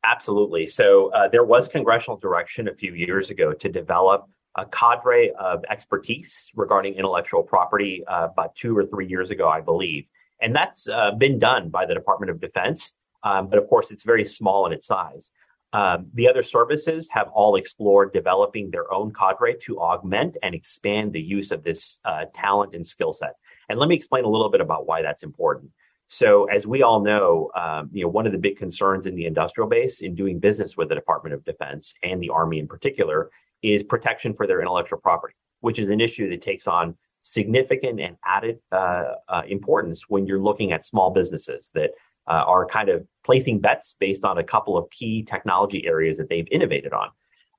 Absolutely. 0.04 0.66
So 0.66 1.12
uh, 1.14 1.28
there 1.28 1.44
was 1.44 1.68
congressional 1.68 2.18
direction 2.18 2.68
a 2.68 2.74
few 2.74 2.96
years 2.96 3.30
ago 3.30 3.54
to 3.54 3.70
develop 3.70 4.28
a 4.58 4.66
cadre 4.66 5.32
of 5.40 5.64
expertise 5.70 6.50
regarding 6.56 6.96
intellectual 6.96 7.44
property 7.44 8.04
uh, 8.08 8.30
about 8.32 8.56
two 8.56 8.76
or 8.76 8.88
three 8.88 9.06
years 9.06 9.30
ago, 9.30 9.48
I 9.48 9.62
believe. 9.62 10.06
And 10.42 10.56
that's 10.56 10.90
uh, 10.90 11.12
been 11.12 11.38
done 11.38 11.70
by 11.70 11.86
the 11.86 11.94
Department 11.94 12.32
of 12.32 12.42
Defense. 12.42 12.94
Um, 13.24 13.48
but 13.48 13.60
of 13.60 13.68
course, 13.68 13.92
it's 13.92 14.04
very 14.04 14.26
small 14.26 14.66
in 14.66 14.74
its 14.74 14.88
size. 14.88 15.32
Um, 15.74 16.08
the 16.14 16.30
other 16.30 16.44
services 16.44 17.10
have 17.10 17.30
all 17.30 17.56
explored 17.56 18.14
developing 18.14 18.70
their 18.70 18.92
own 18.94 19.12
cadre 19.12 19.56
to 19.64 19.80
augment 19.80 20.38
and 20.44 20.54
expand 20.54 21.14
the 21.14 21.22
use 21.22 21.52
of 21.52 21.64
this 21.64 22.00
uh, 22.06 22.26
talent 22.36 22.76
and 22.76 22.86
skill 22.86 23.12
set. 23.12 23.36
And 23.70 23.80
let 23.80 23.90
me 23.90 23.96
explain 23.96 24.24
a 24.24 24.30
little 24.30 24.50
bit 24.50 24.62
about 24.62 24.86
why 24.86 25.02
that's 25.02 25.24
important. 25.24 25.72
So, 26.06 26.46
as 26.46 26.68
we 26.68 26.84
all 26.84 27.00
know, 27.00 27.50
um, 27.56 27.90
you 27.92 28.04
know, 28.04 28.10
one 28.10 28.28
of 28.28 28.34
the 28.34 28.38
big 28.38 28.58
concerns 28.58 29.08
in 29.08 29.16
the 29.16 29.26
industrial 29.26 29.68
base 29.68 30.02
in 30.02 30.14
doing 30.14 30.38
business 30.38 30.78
with 30.78 30.90
the 30.90 30.96
Department 30.96 31.34
of 31.34 31.44
Defense 31.44 31.96
and 32.04 32.22
the 32.22 32.30
Army 32.30 32.60
in 32.60 32.68
particular 32.68 33.32
is 33.64 33.82
protection 33.82 34.34
for 34.34 34.46
their 34.46 34.62
intellectual 34.62 35.00
property, 35.00 35.34
which 35.62 35.80
is 35.80 35.90
an 35.90 36.02
issue 36.02 36.30
that 36.30 36.42
takes 36.42 36.68
on 36.68 36.96
significant 37.24 38.00
and 38.00 38.18
added 38.26 38.60
uh, 38.72 39.14
uh, 39.30 39.42
importance 39.48 40.04
when 40.10 40.28
you're 40.28 40.42
looking 40.42 40.74
at 40.74 40.86
small 40.86 41.10
businesses 41.10 41.72
that 41.74 41.92
uh, 42.28 42.44
are 42.46 42.66
kind 42.66 42.90
of 42.90 43.06
placing 43.26 43.60
bets 43.60 43.96
based 44.00 44.24
on 44.26 44.38
a 44.38 44.44
couple 44.44 44.78
of 44.78 44.90
key 44.90 45.24
technology 45.24 45.86
areas 45.86 46.18
that 46.18 46.30
they've 46.30 46.48
innovated 46.52 46.94
on. 46.94 47.10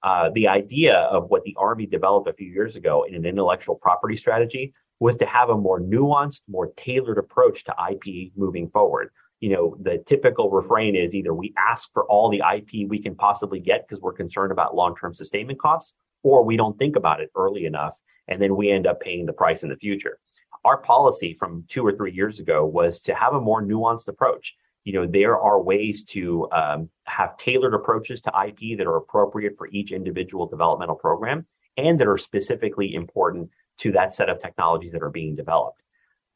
Uh, 0.03 0.31
the 0.35 0.49
idea 0.49 0.97
of 0.97 1.31
what 1.31 1.43
the 1.45 1.57
Army 1.59 1.87
developed 1.87 2.29
a 2.29 2.33
few 2.33 2.51
years 2.51 2.77
ago 2.77 3.05
in 3.05 3.15
an 3.15 3.25
intellectual 3.25 3.75
property 3.75 4.17
strategy 4.17 4.75
was 5.01 5.17
to 5.17 5.27
have 5.27 5.49
a 5.49 5.57
more 5.57 5.81
nuanced, 5.81 6.43
more 6.49 6.73
tailored 6.77 7.19
approach 7.19 7.65
to 7.65 7.75
IP 7.91 8.33
moving 8.37 8.69
forward. 8.69 9.11
You 9.41 9.51
know, 9.51 9.77
the 9.81 9.99
typical 10.07 10.51
refrain 10.51 10.95
is 10.95 11.15
either 11.15 11.35
we 11.35 11.55
ask 11.59 11.91
for 11.93 12.05
all 12.05 12.31
the 12.31 12.43
IP 12.55 12.89
we 12.89 13.03
can 13.03 13.15
possibly 13.15 13.61
get 13.61 13.87
because 13.87 14.01
we're 14.01 14.13
concerned 14.13 14.53
about 14.53 14.77
long 14.77 14.95
term 14.95 15.15
sustainment 15.15 15.59
costs, 15.59 15.97
or 16.23 16.45
we 16.45 16.57
don't 16.57 16.79
think 16.79 16.97
about 16.97 17.21
it 17.21 17.31
early 17.35 17.67
enough 17.67 17.99
and 18.29 18.41
then 18.41 18.57
we 18.57 18.71
end 18.71 18.87
up 18.87 19.01
paying 19.01 19.27
the 19.27 19.33
price 19.33 19.63
in 19.63 19.69
the 19.69 19.77
future. 19.77 20.19
Our 20.65 20.79
policy 20.79 21.37
from 21.39 21.65
two 21.69 21.87
or 21.87 21.93
three 21.93 22.13
years 22.13 22.39
ago 22.39 22.65
was 22.65 23.01
to 23.03 23.15
have 23.15 23.35
a 23.35 23.41
more 23.41 23.63
nuanced 23.63 24.09
approach. 24.09 24.55
You 24.85 24.95
know, 24.95 25.07
there 25.07 25.39
are 25.39 25.61
ways 25.63 26.05
to 26.05 26.49
um, 26.53 26.91
have 27.05 27.37
tailored 27.37 27.75
approaches 27.75 28.21
to 28.23 28.33
IP 28.47 28.79
that 28.79 28.87
are 28.87 28.97
appropriate 28.97 29.57
for 29.57 29.69
each 29.69 29.93
individual 29.93 30.47
developmental 30.47 30.97
program 30.97 31.47
and 31.77 31.99
that 32.01 32.09
are 32.09 32.19
specifically 32.19 32.95
important 32.95 33.51
to 33.79 33.93
that 33.93 34.15
set 34.15 34.29
of 34.29 34.41
technologies 34.41 34.93
that 34.93 35.03
are 35.03 35.11
being 35.11 35.35
developed. 35.35 35.83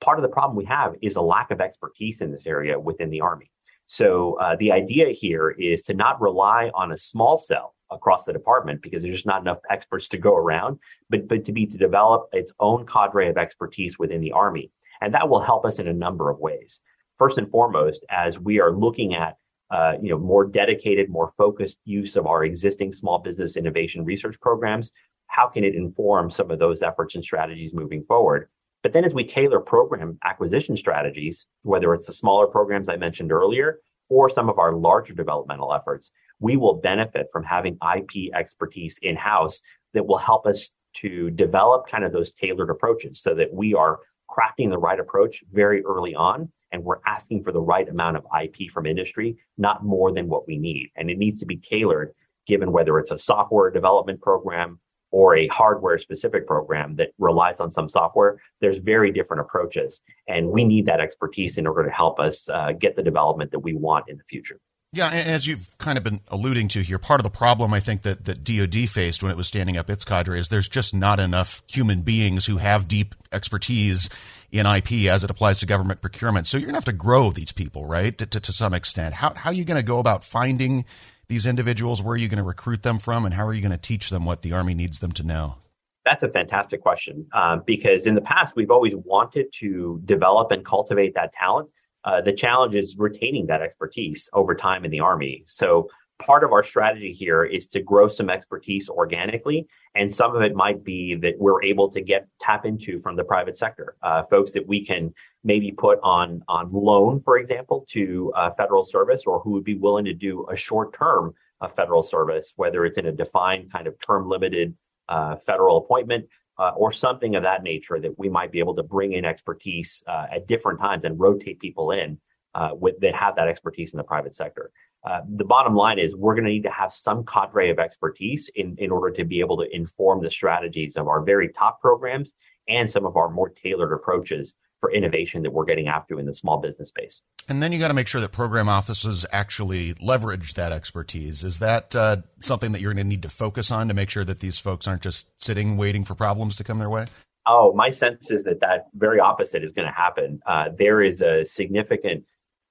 Part 0.00 0.18
of 0.18 0.22
the 0.22 0.28
problem 0.28 0.56
we 0.56 0.64
have 0.64 0.94
is 1.02 1.16
a 1.16 1.20
lack 1.20 1.50
of 1.50 1.60
expertise 1.60 2.20
in 2.20 2.32
this 2.32 2.46
area 2.46 2.78
within 2.78 3.10
the 3.10 3.20
Army. 3.20 3.50
So 3.88 4.34
uh, 4.34 4.54
the 4.56 4.70
idea 4.70 5.08
here 5.08 5.50
is 5.58 5.82
to 5.84 5.94
not 5.94 6.20
rely 6.20 6.70
on 6.74 6.92
a 6.92 6.96
small 6.96 7.38
cell 7.38 7.74
across 7.90 8.24
the 8.24 8.34
department 8.34 8.82
because 8.82 9.02
there's 9.02 9.16
just 9.16 9.26
not 9.26 9.40
enough 9.40 9.60
experts 9.70 10.10
to 10.10 10.18
go 10.18 10.36
around, 10.36 10.78
but 11.08 11.26
but 11.26 11.46
to 11.46 11.52
be 11.52 11.64
to 11.64 11.78
develop 11.78 12.28
its 12.32 12.52
own 12.60 12.84
cadre 12.84 13.30
of 13.30 13.38
expertise 13.38 13.98
within 13.98 14.20
the 14.20 14.30
Army, 14.30 14.70
and 15.00 15.14
that 15.14 15.26
will 15.26 15.40
help 15.40 15.64
us 15.64 15.78
in 15.78 15.88
a 15.88 15.92
number 15.92 16.28
of 16.28 16.38
ways. 16.38 16.82
First 17.16 17.38
and 17.38 17.50
foremost, 17.50 18.04
as 18.10 18.38
we 18.38 18.60
are 18.60 18.72
looking 18.72 19.14
at 19.14 19.38
uh, 19.70 19.94
you 20.02 20.10
know 20.10 20.18
more 20.18 20.44
dedicated, 20.44 21.08
more 21.08 21.32
focused 21.38 21.80
use 21.86 22.14
of 22.14 22.26
our 22.26 22.44
existing 22.44 22.92
small 22.92 23.18
business 23.18 23.56
innovation 23.56 24.04
research 24.04 24.38
programs, 24.38 24.92
how 25.28 25.48
can 25.48 25.64
it 25.64 25.74
inform 25.74 26.30
some 26.30 26.50
of 26.50 26.58
those 26.58 26.82
efforts 26.82 27.14
and 27.14 27.24
strategies 27.24 27.72
moving 27.72 28.04
forward? 28.04 28.50
But 28.82 28.92
then 28.92 29.04
as 29.04 29.12
we 29.12 29.24
tailor 29.24 29.60
program 29.60 30.18
acquisition 30.24 30.76
strategies, 30.76 31.46
whether 31.62 31.92
it's 31.94 32.06
the 32.06 32.12
smaller 32.12 32.46
programs 32.46 32.88
I 32.88 32.96
mentioned 32.96 33.32
earlier 33.32 33.80
or 34.08 34.30
some 34.30 34.48
of 34.48 34.58
our 34.58 34.72
larger 34.72 35.14
developmental 35.14 35.74
efforts, 35.74 36.12
we 36.40 36.56
will 36.56 36.74
benefit 36.74 37.26
from 37.32 37.44
having 37.44 37.76
IP 37.96 38.32
expertise 38.34 38.98
in 39.02 39.16
house 39.16 39.60
that 39.94 40.06
will 40.06 40.18
help 40.18 40.46
us 40.46 40.70
to 40.94 41.30
develop 41.30 41.88
kind 41.88 42.04
of 42.04 42.12
those 42.12 42.32
tailored 42.32 42.70
approaches 42.70 43.20
so 43.20 43.34
that 43.34 43.52
we 43.52 43.74
are 43.74 43.98
crafting 44.30 44.70
the 44.70 44.78
right 44.78 45.00
approach 45.00 45.42
very 45.52 45.84
early 45.84 46.14
on 46.14 46.50
and 46.72 46.84
we're 46.84 47.00
asking 47.06 47.42
for 47.42 47.52
the 47.52 47.60
right 47.60 47.88
amount 47.88 48.16
of 48.16 48.24
IP 48.42 48.70
from 48.70 48.86
industry, 48.86 49.36
not 49.56 49.84
more 49.84 50.12
than 50.12 50.28
what 50.28 50.46
we 50.46 50.58
need. 50.58 50.90
And 50.96 51.10
it 51.10 51.18
needs 51.18 51.40
to 51.40 51.46
be 51.46 51.56
tailored 51.56 52.12
given 52.46 52.72
whether 52.72 52.98
it's 52.98 53.10
a 53.10 53.18
software 53.18 53.70
development 53.70 54.20
program 54.20 54.80
or 55.10 55.36
a 55.36 55.46
hardware 55.48 55.98
specific 55.98 56.46
program 56.46 56.96
that 56.96 57.08
relies 57.18 57.60
on 57.60 57.70
some 57.70 57.88
software, 57.88 58.40
there's 58.60 58.78
very 58.78 59.10
different 59.10 59.40
approaches. 59.40 60.00
And 60.26 60.50
we 60.50 60.64
need 60.64 60.86
that 60.86 61.00
expertise 61.00 61.56
in 61.58 61.66
order 61.66 61.84
to 61.84 61.90
help 61.90 62.20
us 62.20 62.48
uh, 62.48 62.72
get 62.72 62.96
the 62.96 63.02
development 63.02 63.50
that 63.52 63.60
we 63.60 63.74
want 63.74 64.08
in 64.08 64.16
the 64.18 64.24
future. 64.24 64.60
Yeah, 64.92 65.10
and 65.12 65.28
as 65.28 65.46
you've 65.46 65.76
kind 65.76 65.98
of 65.98 66.04
been 66.04 66.20
alluding 66.28 66.68
to 66.68 66.80
here, 66.80 66.98
part 66.98 67.20
of 67.20 67.24
the 67.24 67.30
problem 67.30 67.74
I 67.74 67.80
think 67.80 68.02
that, 68.02 68.24
that 68.24 68.42
DoD 68.42 68.88
faced 68.88 69.22
when 69.22 69.30
it 69.30 69.36
was 69.36 69.46
standing 69.46 69.76
up 69.76 69.90
its 69.90 70.02
cadre 70.02 70.40
is 70.40 70.48
there's 70.48 70.68
just 70.68 70.94
not 70.94 71.20
enough 71.20 71.62
human 71.66 72.00
beings 72.00 72.46
who 72.46 72.56
have 72.56 72.88
deep 72.88 73.14
expertise 73.30 74.08
in 74.50 74.64
IP 74.64 74.92
as 75.10 75.24
it 75.24 75.30
applies 75.30 75.58
to 75.58 75.66
government 75.66 76.00
procurement. 76.00 76.46
So 76.46 76.56
you're 76.56 76.66
going 76.66 76.74
to 76.74 76.78
have 76.78 76.84
to 76.86 76.92
grow 76.94 77.30
these 77.30 77.52
people, 77.52 77.84
right, 77.84 78.16
to, 78.16 78.24
to, 78.24 78.40
to 78.40 78.52
some 78.52 78.72
extent. 78.72 79.14
How, 79.14 79.34
how 79.34 79.50
are 79.50 79.54
you 79.54 79.66
going 79.66 79.80
to 79.80 79.86
go 79.86 79.98
about 79.98 80.24
finding 80.24 80.86
these 81.28 81.46
individuals? 81.46 82.02
Where 82.02 82.14
are 82.14 82.18
you 82.18 82.28
going 82.28 82.38
to 82.38 82.44
recruit 82.44 82.82
them 82.82 82.98
from? 82.98 83.24
And 83.24 83.34
how 83.34 83.46
are 83.46 83.52
you 83.52 83.60
going 83.60 83.72
to 83.72 83.78
teach 83.78 84.10
them 84.10 84.24
what 84.24 84.42
the 84.42 84.52
Army 84.52 84.74
needs 84.74 85.00
them 85.00 85.12
to 85.12 85.22
know? 85.22 85.56
That's 86.04 86.22
a 86.22 86.28
fantastic 86.28 86.80
question 86.80 87.26
um, 87.34 87.62
because 87.66 88.06
in 88.06 88.14
the 88.14 88.22
past, 88.22 88.56
we've 88.56 88.70
always 88.70 88.94
wanted 88.96 89.46
to 89.60 90.00
develop 90.04 90.50
and 90.50 90.64
cultivate 90.64 91.14
that 91.14 91.32
talent. 91.32 91.68
Uh, 92.04 92.22
the 92.22 92.32
challenge 92.32 92.74
is 92.74 92.96
retaining 92.96 93.46
that 93.46 93.60
expertise 93.60 94.28
over 94.32 94.54
time 94.54 94.84
in 94.86 94.90
the 94.90 95.00
Army. 95.00 95.42
So 95.46 95.88
part 96.18 96.44
of 96.44 96.52
our 96.52 96.64
strategy 96.64 97.12
here 97.12 97.44
is 97.44 97.68
to 97.68 97.80
grow 97.80 98.08
some 98.08 98.28
expertise 98.28 98.88
organically 98.88 99.66
and 99.94 100.12
some 100.12 100.34
of 100.34 100.42
it 100.42 100.54
might 100.54 100.82
be 100.84 101.14
that 101.14 101.34
we're 101.38 101.62
able 101.62 101.90
to 101.90 102.00
get 102.00 102.26
tap 102.40 102.66
into 102.66 102.98
from 103.00 103.16
the 103.16 103.24
private 103.24 103.56
sector. 103.56 103.96
Uh, 104.02 104.22
folks 104.24 104.52
that 104.52 104.66
we 104.66 104.84
can 104.84 105.12
maybe 105.44 105.70
put 105.70 105.98
on 106.02 106.42
on 106.48 106.70
loan 106.72 107.20
for 107.22 107.38
example 107.38 107.86
to 107.88 108.32
uh, 108.36 108.50
federal 108.56 108.82
service 108.82 109.22
or 109.26 109.40
who 109.40 109.50
would 109.50 109.64
be 109.64 109.76
willing 109.76 110.04
to 110.04 110.14
do 110.14 110.46
a 110.50 110.56
short 110.56 110.92
term 110.92 111.32
federal 111.74 112.02
service 112.02 112.52
whether 112.56 112.84
it's 112.84 112.98
in 112.98 113.06
a 113.06 113.12
defined 113.12 113.70
kind 113.72 113.86
of 113.86 113.94
term 114.00 114.28
limited 114.28 114.76
uh, 115.08 115.36
federal 115.36 115.78
appointment 115.78 116.26
uh, 116.58 116.72
or 116.76 116.92
something 116.92 117.36
of 117.36 117.42
that 117.42 117.62
nature 117.62 118.00
that 118.00 118.18
we 118.18 118.28
might 118.28 118.50
be 118.50 118.58
able 118.58 118.74
to 118.74 118.82
bring 118.82 119.12
in 119.12 119.24
expertise 119.24 120.02
uh, 120.06 120.26
at 120.32 120.46
different 120.46 120.80
times 120.80 121.04
and 121.04 121.18
rotate 121.18 121.60
people 121.60 121.92
in 121.92 122.18
uh, 122.58 122.70
with 122.74 122.98
that 123.00 123.14
have 123.14 123.34
that 123.36 123.48
expertise 123.48 123.92
in 123.92 123.98
the 123.98 124.08
private 124.14 124.34
sector 124.34 124.70
uh, 125.08 125.20
the 125.36 125.44
bottom 125.44 125.74
line 125.74 125.98
is 125.98 126.16
we're 126.16 126.34
going 126.34 126.44
to 126.44 126.50
need 126.50 126.64
to 126.64 126.70
have 126.70 126.92
some 126.92 127.24
cadre 127.24 127.70
of 127.70 127.78
expertise 127.78 128.50
in, 128.56 128.74
in 128.78 128.90
order 128.90 129.14
to 129.14 129.24
be 129.24 129.40
able 129.40 129.56
to 129.56 129.66
inform 129.74 130.22
the 130.22 130.30
strategies 130.30 130.96
of 130.96 131.06
our 131.06 131.22
very 131.22 131.48
top 131.50 131.80
programs 131.80 132.32
and 132.68 132.90
some 132.90 133.06
of 133.06 133.16
our 133.16 133.30
more 133.30 133.48
tailored 133.48 133.92
approaches 133.92 134.54
for 134.80 134.92
innovation 134.92 135.42
that 135.42 135.52
we're 135.52 135.64
getting 135.64 135.88
after 135.88 136.20
in 136.20 136.26
the 136.26 136.34
small 136.34 136.58
business 136.58 136.90
space. 136.90 137.22
And 137.48 137.62
then 137.62 137.72
you 137.72 137.78
got 137.78 137.88
to 137.88 137.94
make 137.94 138.06
sure 138.06 138.20
that 138.20 138.30
program 138.30 138.68
offices 138.68 139.26
actually 139.32 139.94
leverage 140.00 140.54
that 140.54 140.70
expertise. 140.70 141.42
Is 141.42 141.58
that 141.58 141.96
uh, 141.96 142.18
something 142.40 142.72
that 142.72 142.80
you're 142.80 142.92
going 142.92 143.04
to 143.04 143.08
need 143.08 143.22
to 143.22 143.28
focus 143.28 143.70
on 143.70 143.88
to 143.88 143.94
make 143.94 144.10
sure 144.10 144.24
that 144.24 144.40
these 144.40 144.58
folks 144.58 144.86
aren't 144.86 145.02
just 145.02 145.30
sitting 145.42 145.76
waiting 145.76 146.04
for 146.04 146.14
problems 146.14 146.54
to 146.56 146.64
come 146.64 146.78
their 146.78 146.90
way? 146.90 147.06
Oh, 147.46 147.72
my 147.72 147.90
sense 147.90 148.30
is 148.30 148.44
that 148.44 148.60
that 148.60 148.86
very 148.94 149.18
opposite 149.18 149.64
is 149.64 149.72
going 149.72 149.88
to 149.88 149.94
happen. 149.94 150.40
Uh, 150.46 150.66
there 150.76 151.02
is 151.02 151.22
a 151.22 151.44
significant 151.44 152.24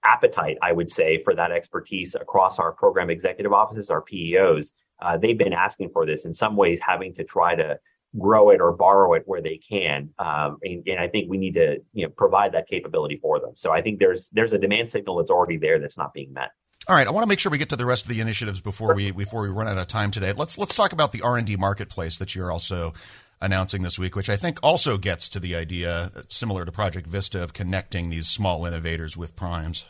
appetite, 0.08 0.58
I 0.62 0.72
would 0.72 0.90
say, 0.90 1.22
for 1.24 1.36
that 1.36 1.52
expertise 1.52 2.16
across 2.16 2.60
our 2.60 2.72
program 2.72 3.10
executive 3.10 3.54
offices, 3.54 3.90
our 3.90 4.02
PEOs. 4.02 4.72
Uh, 5.02 5.18
they've 5.18 5.38
been 5.38 5.54
asking 5.54 5.90
for 5.90 6.06
this 6.06 6.26
in 6.26 6.34
some 6.34 6.56
ways, 6.56 6.80
having 6.82 7.14
to 7.16 7.24
try 7.24 7.56
to 7.56 7.80
grow 8.18 8.50
it 8.50 8.62
or 8.62 8.72
borrow 8.72 9.14
it 9.14 9.24
where 9.26 9.42
they 9.42 9.58
can. 9.58 10.10
Um, 10.18 10.58
and, 10.64 10.88
and, 10.88 11.00
I 11.00 11.08
think 11.08 11.30
we 11.30 11.38
need 11.38 11.54
to 11.56 11.78
you 11.94 12.06
know 12.06 12.10
provide 12.10 12.54
that 12.54 12.68
capability 12.68 13.20
for 13.22 13.40
them. 13.40 13.52
So 13.56 13.72
I 13.72 13.82
think 13.82 14.00
there's 14.00 14.30
there's 14.30 14.54
a 14.54 14.58
demand 14.58 14.90
signal 14.90 15.18
that's 15.18 15.30
already 15.30 15.58
there 15.58 15.80
that's 15.80 15.98
not 15.98 16.14
being 16.14 16.34
met. 16.34 16.50
All 16.88 16.96
right, 16.96 17.06
I 17.06 17.12
want 17.12 17.24
to 17.24 17.28
make 17.28 17.40
sure 17.40 17.52
we 17.52 17.58
get 17.58 17.70
to 17.70 17.76
the 17.76 17.86
rest 17.86 18.06
of 18.06 18.10
the 18.10 18.22
initiatives 18.22 18.62
before 18.62 18.96
we 18.96 19.12
before 19.12 19.42
we 19.42 19.50
run 19.50 19.68
out 19.68 19.78
of 19.78 19.88
time 19.88 20.10
today. 20.10 20.32
Let's 20.32 20.58
let's 20.58 20.76
talk 20.76 20.94
about 20.94 21.12
the 21.12 21.22
R 21.22 21.38
and 21.38 21.46
D 21.46 21.58
marketplace 21.58 22.18
that 22.18 22.34
you're 22.34 22.52
also 22.52 22.94
announcing 23.42 23.82
this 23.82 24.00
week, 24.00 24.16
which 24.16 24.30
I 24.30 24.36
think 24.36 24.60
also 24.64 24.98
gets 24.98 25.30
to 25.30 25.40
the 25.40 25.56
idea, 25.56 26.12
similar 26.28 26.66
to 26.66 26.72
Project 26.72 27.08
Vista, 27.08 27.44
of 27.44 27.54
connecting 27.54 28.10
these 28.10 28.28
small 28.28 28.66
innovators 28.66 29.16
with 29.16 29.36
primes. 29.36 29.86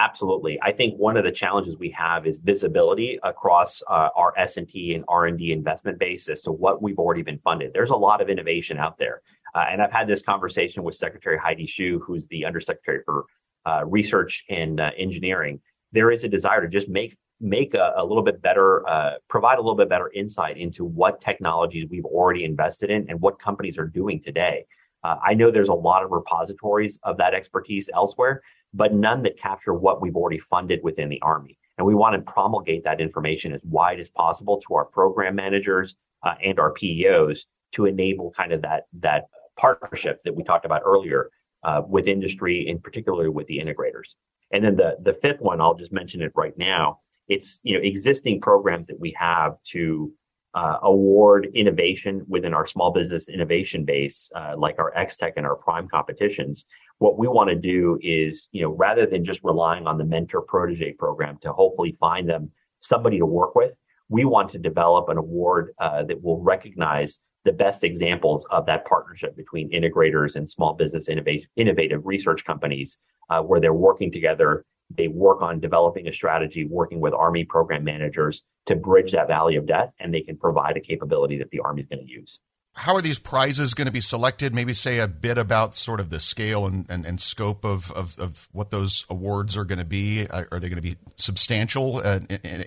Absolutely. 0.00 0.58
I 0.62 0.72
think 0.72 0.94
one 0.94 1.18
of 1.18 1.24
the 1.24 1.30
challenges 1.30 1.76
we 1.76 1.90
have 1.90 2.26
is 2.26 2.38
visibility 2.38 3.18
across 3.22 3.82
uh, 3.86 4.08
our 4.16 4.32
S&T 4.38 4.94
and 4.94 5.04
R&D 5.08 5.52
investment 5.52 5.98
base 5.98 6.30
as 6.30 6.40
to 6.42 6.52
what 6.52 6.80
we've 6.80 6.98
already 6.98 7.20
been 7.20 7.38
funded. 7.40 7.72
There's 7.74 7.90
a 7.90 7.96
lot 7.96 8.22
of 8.22 8.30
innovation 8.30 8.78
out 8.78 8.96
there. 8.96 9.20
Uh, 9.54 9.66
and 9.70 9.82
I've 9.82 9.92
had 9.92 10.08
this 10.08 10.22
conversation 10.22 10.84
with 10.84 10.94
Secretary 10.94 11.36
Heidi 11.36 11.66
Shyu, 11.66 12.00
who's 12.02 12.26
the 12.28 12.46
Undersecretary 12.46 13.00
for 13.04 13.26
uh, 13.66 13.82
Research 13.84 14.42
and 14.48 14.80
uh, 14.80 14.90
Engineering. 14.96 15.60
There 15.92 16.10
is 16.10 16.24
a 16.24 16.28
desire 16.28 16.62
to 16.62 16.68
just 16.68 16.88
make 16.88 17.18
make 17.42 17.74
a, 17.74 17.92
a 17.96 18.04
little 18.04 18.22
bit 18.22 18.40
better, 18.40 18.88
uh, 18.88 19.14
provide 19.28 19.58
a 19.58 19.60
little 19.60 19.76
bit 19.76 19.88
better 19.88 20.10
insight 20.14 20.56
into 20.56 20.84
what 20.84 21.20
technologies 21.20 21.86
we've 21.90 22.04
already 22.06 22.44
invested 22.44 22.90
in 22.90 23.08
and 23.10 23.20
what 23.20 23.38
companies 23.38 23.76
are 23.78 23.86
doing 23.86 24.22
today. 24.22 24.64
Uh, 25.02 25.16
I 25.24 25.34
know 25.34 25.50
there's 25.50 25.68
a 25.68 25.74
lot 25.74 26.04
of 26.04 26.10
repositories 26.10 26.98
of 27.02 27.16
that 27.16 27.32
expertise 27.32 27.88
elsewhere, 27.94 28.42
but 28.72 28.94
none 28.94 29.22
that 29.22 29.38
capture 29.38 29.74
what 29.74 30.00
we've 30.00 30.16
already 30.16 30.38
funded 30.38 30.80
within 30.82 31.08
the 31.08 31.20
Army. 31.22 31.58
And 31.78 31.86
we 31.86 31.94
want 31.94 32.14
to 32.14 32.32
promulgate 32.32 32.84
that 32.84 33.00
information 33.00 33.52
as 33.52 33.62
wide 33.64 34.00
as 34.00 34.08
possible 34.08 34.60
to 34.68 34.74
our 34.74 34.84
program 34.84 35.34
managers 35.34 35.94
uh, 36.22 36.34
and 36.42 36.58
our 36.58 36.72
PEOs 36.72 37.46
to 37.72 37.86
enable 37.86 38.32
kind 38.32 38.52
of 38.52 38.62
that 38.62 38.84
that 39.00 39.24
partnership 39.56 40.20
that 40.24 40.34
we 40.34 40.42
talked 40.42 40.64
about 40.64 40.82
earlier 40.84 41.30
uh, 41.62 41.82
with 41.86 42.06
industry, 42.06 42.68
and 42.68 42.82
particularly 42.82 43.28
with 43.28 43.46
the 43.46 43.58
integrators. 43.58 44.14
And 44.52 44.64
then 44.64 44.76
the 44.76 44.96
the 45.02 45.14
fifth 45.14 45.40
one, 45.40 45.60
I'll 45.60 45.74
just 45.74 45.92
mention 45.92 46.22
it 46.22 46.32
right 46.34 46.56
now. 46.58 47.00
It's 47.28 47.60
you 47.62 47.74
know 47.74 47.82
existing 47.82 48.40
programs 48.40 48.86
that 48.88 48.98
we 48.98 49.14
have 49.18 49.54
to 49.72 50.12
uh, 50.54 50.78
award 50.82 51.48
innovation 51.54 52.24
within 52.28 52.54
our 52.54 52.66
small 52.66 52.92
business 52.92 53.28
innovation 53.28 53.84
base, 53.84 54.30
uh, 54.34 54.54
like 54.56 54.78
our 54.78 54.96
X-Tech 54.96 55.34
and 55.36 55.46
our 55.46 55.56
Prime 55.56 55.88
competitions. 55.88 56.66
What 57.00 57.18
we 57.18 57.28
want 57.28 57.50
to 57.50 57.56
do 57.56 57.98
is, 58.02 58.48
you 58.52 58.62
know, 58.62 58.70
rather 58.70 59.06
than 59.06 59.24
just 59.24 59.40
relying 59.42 59.86
on 59.86 59.98
the 59.98 60.04
mentor 60.04 60.42
protege 60.42 60.92
program 60.92 61.38
to 61.42 61.52
hopefully 61.52 61.96
find 61.98 62.28
them 62.28 62.50
somebody 62.78 63.18
to 63.18 63.26
work 63.26 63.54
with, 63.54 63.72
we 64.08 64.24
want 64.24 64.50
to 64.50 64.58
develop 64.58 65.08
an 65.08 65.16
award 65.16 65.72
uh, 65.80 66.04
that 66.04 66.22
will 66.22 66.40
recognize 66.42 67.20
the 67.44 67.52
best 67.52 67.84
examples 67.84 68.46
of 68.50 68.66
that 68.66 68.84
partnership 68.84 69.34
between 69.36 69.70
integrators 69.72 70.36
and 70.36 70.48
small 70.48 70.74
business 70.74 71.08
innovative, 71.08 71.48
innovative 71.56 72.02
research 72.04 72.44
companies, 72.44 72.98
uh, 73.30 73.40
where 73.40 73.60
they're 73.60 73.72
working 73.72 74.12
together 74.12 74.64
they 74.96 75.08
work 75.08 75.40
on 75.40 75.60
developing 75.60 76.08
a 76.08 76.12
strategy, 76.12 76.66
working 76.66 77.00
with 77.00 77.14
Army 77.14 77.44
program 77.44 77.84
managers 77.84 78.42
to 78.66 78.74
bridge 78.74 79.12
that 79.12 79.28
valley 79.28 79.56
of 79.56 79.66
death, 79.66 79.92
and 80.00 80.12
they 80.12 80.20
can 80.20 80.36
provide 80.36 80.76
a 80.76 80.80
capability 80.80 81.38
that 81.38 81.50
the 81.50 81.60
Army 81.60 81.82
is 81.82 81.88
going 81.88 82.04
to 82.04 82.10
use. 82.10 82.40
How 82.74 82.94
are 82.94 83.02
these 83.02 83.18
prizes 83.18 83.74
going 83.74 83.86
to 83.86 83.92
be 83.92 84.00
selected? 84.00 84.54
Maybe 84.54 84.72
say 84.74 84.98
a 84.98 85.08
bit 85.08 85.38
about 85.38 85.76
sort 85.76 86.00
of 86.00 86.10
the 86.10 86.20
scale 86.20 86.66
and, 86.66 86.86
and, 86.88 87.04
and 87.04 87.20
scope 87.20 87.64
of, 87.64 87.90
of, 87.92 88.18
of, 88.18 88.48
what 88.52 88.70
those 88.70 89.04
awards 89.10 89.56
are 89.56 89.64
going 89.64 89.80
to 89.80 89.84
be. 89.84 90.26
Are 90.28 90.46
they 90.52 90.68
going 90.68 90.76
to 90.76 90.80
be 90.80 90.96
substantial 91.16 91.98
uh, 91.98 92.20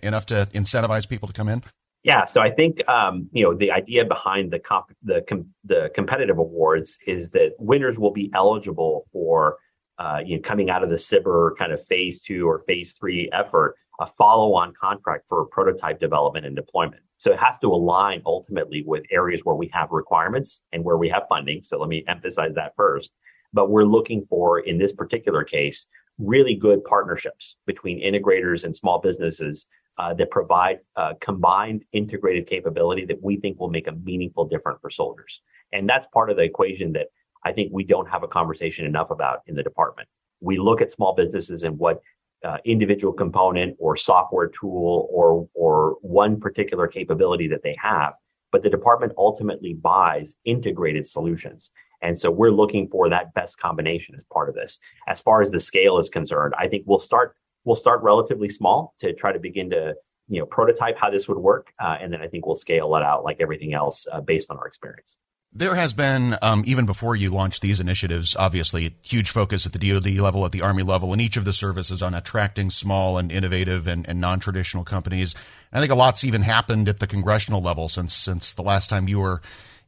enough 0.04 0.26
to 0.28 0.48
incentivize 0.54 1.08
people 1.08 1.28
to 1.28 1.34
come 1.34 1.48
in? 1.50 1.64
Yeah, 2.04 2.26
so 2.26 2.42
I 2.42 2.52
think 2.52 2.88
um, 2.90 3.30
you 3.32 3.44
know 3.44 3.56
the 3.56 3.72
idea 3.72 4.04
behind 4.04 4.52
the 4.52 4.60
comp- 4.60 4.96
the 5.04 5.24
com- 5.28 5.54
the 5.64 5.90
competitive 5.96 6.38
awards 6.38 7.00
is 7.08 7.32
that 7.32 7.54
winners 7.60 7.98
will 7.98 8.12
be 8.12 8.30
eligible 8.36 9.08
for 9.14 9.58
uh, 10.00 10.20
you 10.26 10.36
know, 10.36 10.42
coming 10.42 10.70
out 10.70 10.84
of 10.84 10.90
the 10.90 10.96
SBIR 10.96 11.58
kind 11.58 11.72
of 11.72 11.86
phase 11.86 12.20
two 12.20 12.48
or 12.48 12.60
phase 12.68 12.94
three 12.94 13.30
effort, 13.32 13.76
a 14.00 14.08
follow-on 14.18 14.74
contract 14.80 15.26
for 15.30 15.46
prototype 15.46 16.00
development 16.00 16.46
and 16.46 16.56
deployment. 16.56 17.02
So 17.24 17.32
it 17.32 17.40
has 17.40 17.58
to 17.60 17.68
align 17.68 18.22
ultimately 18.26 18.84
with 18.86 19.06
areas 19.10 19.40
where 19.46 19.56
we 19.56 19.70
have 19.72 19.92
requirements 19.92 20.62
and 20.74 20.84
where 20.84 20.98
we 20.98 21.08
have 21.08 21.24
funding. 21.30 21.64
So 21.64 21.80
let 21.80 21.88
me 21.88 22.04
emphasize 22.10 22.54
that 22.56 22.74
first. 22.76 23.14
But 23.54 23.70
we're 23.70 23.86
looking 23.86 24.26
for, 24.30 24.60
in 24.60 24.78
this 24.78 24.92
particular 24.92 25.46
case, 25.46 25.88
really 26.18 26.54
good 26.54 26.84
partnerships 26.84 27.56
between 27.66 28.04
integrators 28.04 28.66
and 28.66 28.76
small 28.76 29.00
businesses 29.00 29.68
uh, 29.98 30.14
that 30.16 30.32
provide 30.32 30.80
uh, 30.98 31.14
combined 31.22 31.86
integrated 31.94 32.46
capability 32.46 33.06
that 33.06 33.24
we 33.24 33.38
think 33.38 33.58
will 33.58 33.70
make 33.70 33.88
a 33.88 33.94
meaningful 33.94 34.46
difference 34.46 34.80
for 34.82 34.90
soldiers. 34.90 35.40
And 35.72 35.88
that's 35.88 36.08
part 36.08 36.30
of 36.30 36.36
the 36.36 36.44
equation 36.44 36.92
that 36.92 37.08
I 37.46 37.54
think 37.54 37.72
we 37.72 37.86
don't 37.86 38.10
have 38.10 38.24
a 38.24 38.28
conversation 38.28 38.86
enough 38.86 39.12
about 39.12 39.44
in 39.48 39.56
the 39.56 39.64
department. 39.64 40.10
We 40.42 40.58
look 40.58 40.82
at 40.82 40.92
small 40.92 41.16
businesses 41.16 41.64
and 41.64 41.80
what 41.80 42.02
uh, 42.44 42.58
individual 42.66 43.14
component 43.14 43.76
or 43.80 43.96
software 43.96 44.50
tool 44.50 45.08
or 45.12 45.48
or 45.54 45.98
one 46.02 46.40
particular 46.40 46.88
capability 46.88 47.48
that 47.48 47.64
they 47.64 47.76
have, 47.82 48.14
but 48.52 48.64
the 48.64 48.70
department 48.70 49.14
ultimately 49.18 49.74
buys 49.74 50.36
integrated 50.46 51.06
solutions. 51.06 51.72
And 52.02 52.18
so 52.20 52.30
we're 52.30 52.52
looking 52.52 52.90
for 52.90 53.10
that 53.10 53.34
best 53.34 53.58
combination 53.58 54.14
as 54.16 54.26
part 54.26 54.50
of 54.50 54.56
this. 54.56 54.78
As 55.08 55.22
far 55.22 55.42
as 55.42 55.52
the 55.52 55.60
scale 55.60 55.98
is 55.98 56.10
concerned, 56.10 56.54
I 56.60 56.68
think 56.68 56.84
we'll 56.86 57.00
start 57.00 57.36
we'll 57.66 57.76
start 57.76 58.04
relatively 58.04 58.50
small 58.50 58.94
to 59.00 59.14
try 59.14 59.32
to 59.32 59.40
begin 59.40 59.70
to 59.70 59.96
you 60.28 60.40
know 60.40 60.46
prototype 60.46 60.98
how 60.98 61.10
this 61.10 61.28
would 61.28 61.38
work, 61.38 61.74
uh, 61.80 61.98
and 62.02 62.12
then 62.12 62.22
I 62.22 62.28
think 62.28 62.46
we'll 62.46 62.56
scale 62.56 62.96
it 62.96 63.04
out 63.04 63.24
like 63.24 63.38
everything 63.40 63.74
else 63.74 64.06
uh, 64.12 64.22
based 64.22 64.52
on 64.52 64.58
our 64.58 64.68
experience. 64.68 65.18
There 65.56 65.76
has 65.76 65.94
been, 65.94 66.36
um, 66.42 66.64
even 66.66 66.88
before 66.88 67.16
you 67.16 67.30
launched 67.30 67.62
these 67.62 67.80
initiatives, 67.80 68.36
obviously 68.36 68.96
huge 69.04 69.30
focus 69.30 69.68
at 69.68 69.72
the 69.72 69.78
DoD 69.78 70.18
level, 70.18 70.46
at 70.46 70.52
the 70.52 70.64
Army 70.64 70.82
level, 70.82 71.14
and 71.14 71.22
each 71.22 71.38
of 71.38 71.46
the 71.46 71.54
services 71.54 72.02
on 72.02 72.16
attracting 72.16 72.72
small 72.72 73.20
and 73.20 73.32
innovative 73.32 73.86
and, 73.86 74.08
and 74.10 74.20
non-traditional 74.20 74.84
companies. 74.84 75.36
I 75.72 75.80
think 75.80 75.92
a 75.92 75.96
lot's 75.96 76.24
even 76.24 76.42
happened 76.42 76.90
at 76.90 77.00
the 77.00 77.06
congressional 77.06 77.62
level 77.62 77.88
since 77.88 78.16
since 78.16 78.54
the 78.54 78.64
last 78.64 78.90
time 78.90 79.08
you 79.08 79.20
were 79.20 79.44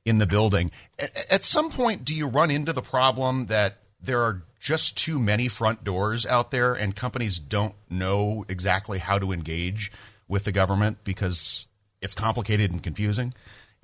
in 0.06 0.20
the 0.20 0.28
building. 0.28 0.70
At, 1.00 1.32
at 1.32 1.44
some 1.44 1.72
point, 1.72 2.06
do 2.06 2.14
you 2.14 2.28
run 2.28 2.52
into 2.52 2.72
the 2.72 2.84
problem 2.84 3.46
that 3.46 3.78
there 4.00 4.22
are 4.22 4.44
just 4.60 4.96
too 4.96 5.18
many 5.18 5.48
front 5.48 5.84
doors 5.84 6.28
out 6.28 6.52
there, 6.52 6.74
and 6.74 6.96
companies 6.96 7.40
don't 7.40 7.74
know 7.90 8.46
exactly 8.48 9.00
how 9.00 9.18
to 9.18 9.32
engage 9.32 9.92
with 10.28 10.44
the 10.44 10.52
government 10.52 11.04
because 11.04 11.68
it's 12.04 12.14
complicated 12.14 12.72
and 12.72 12.84
confusing? 12.84 13.34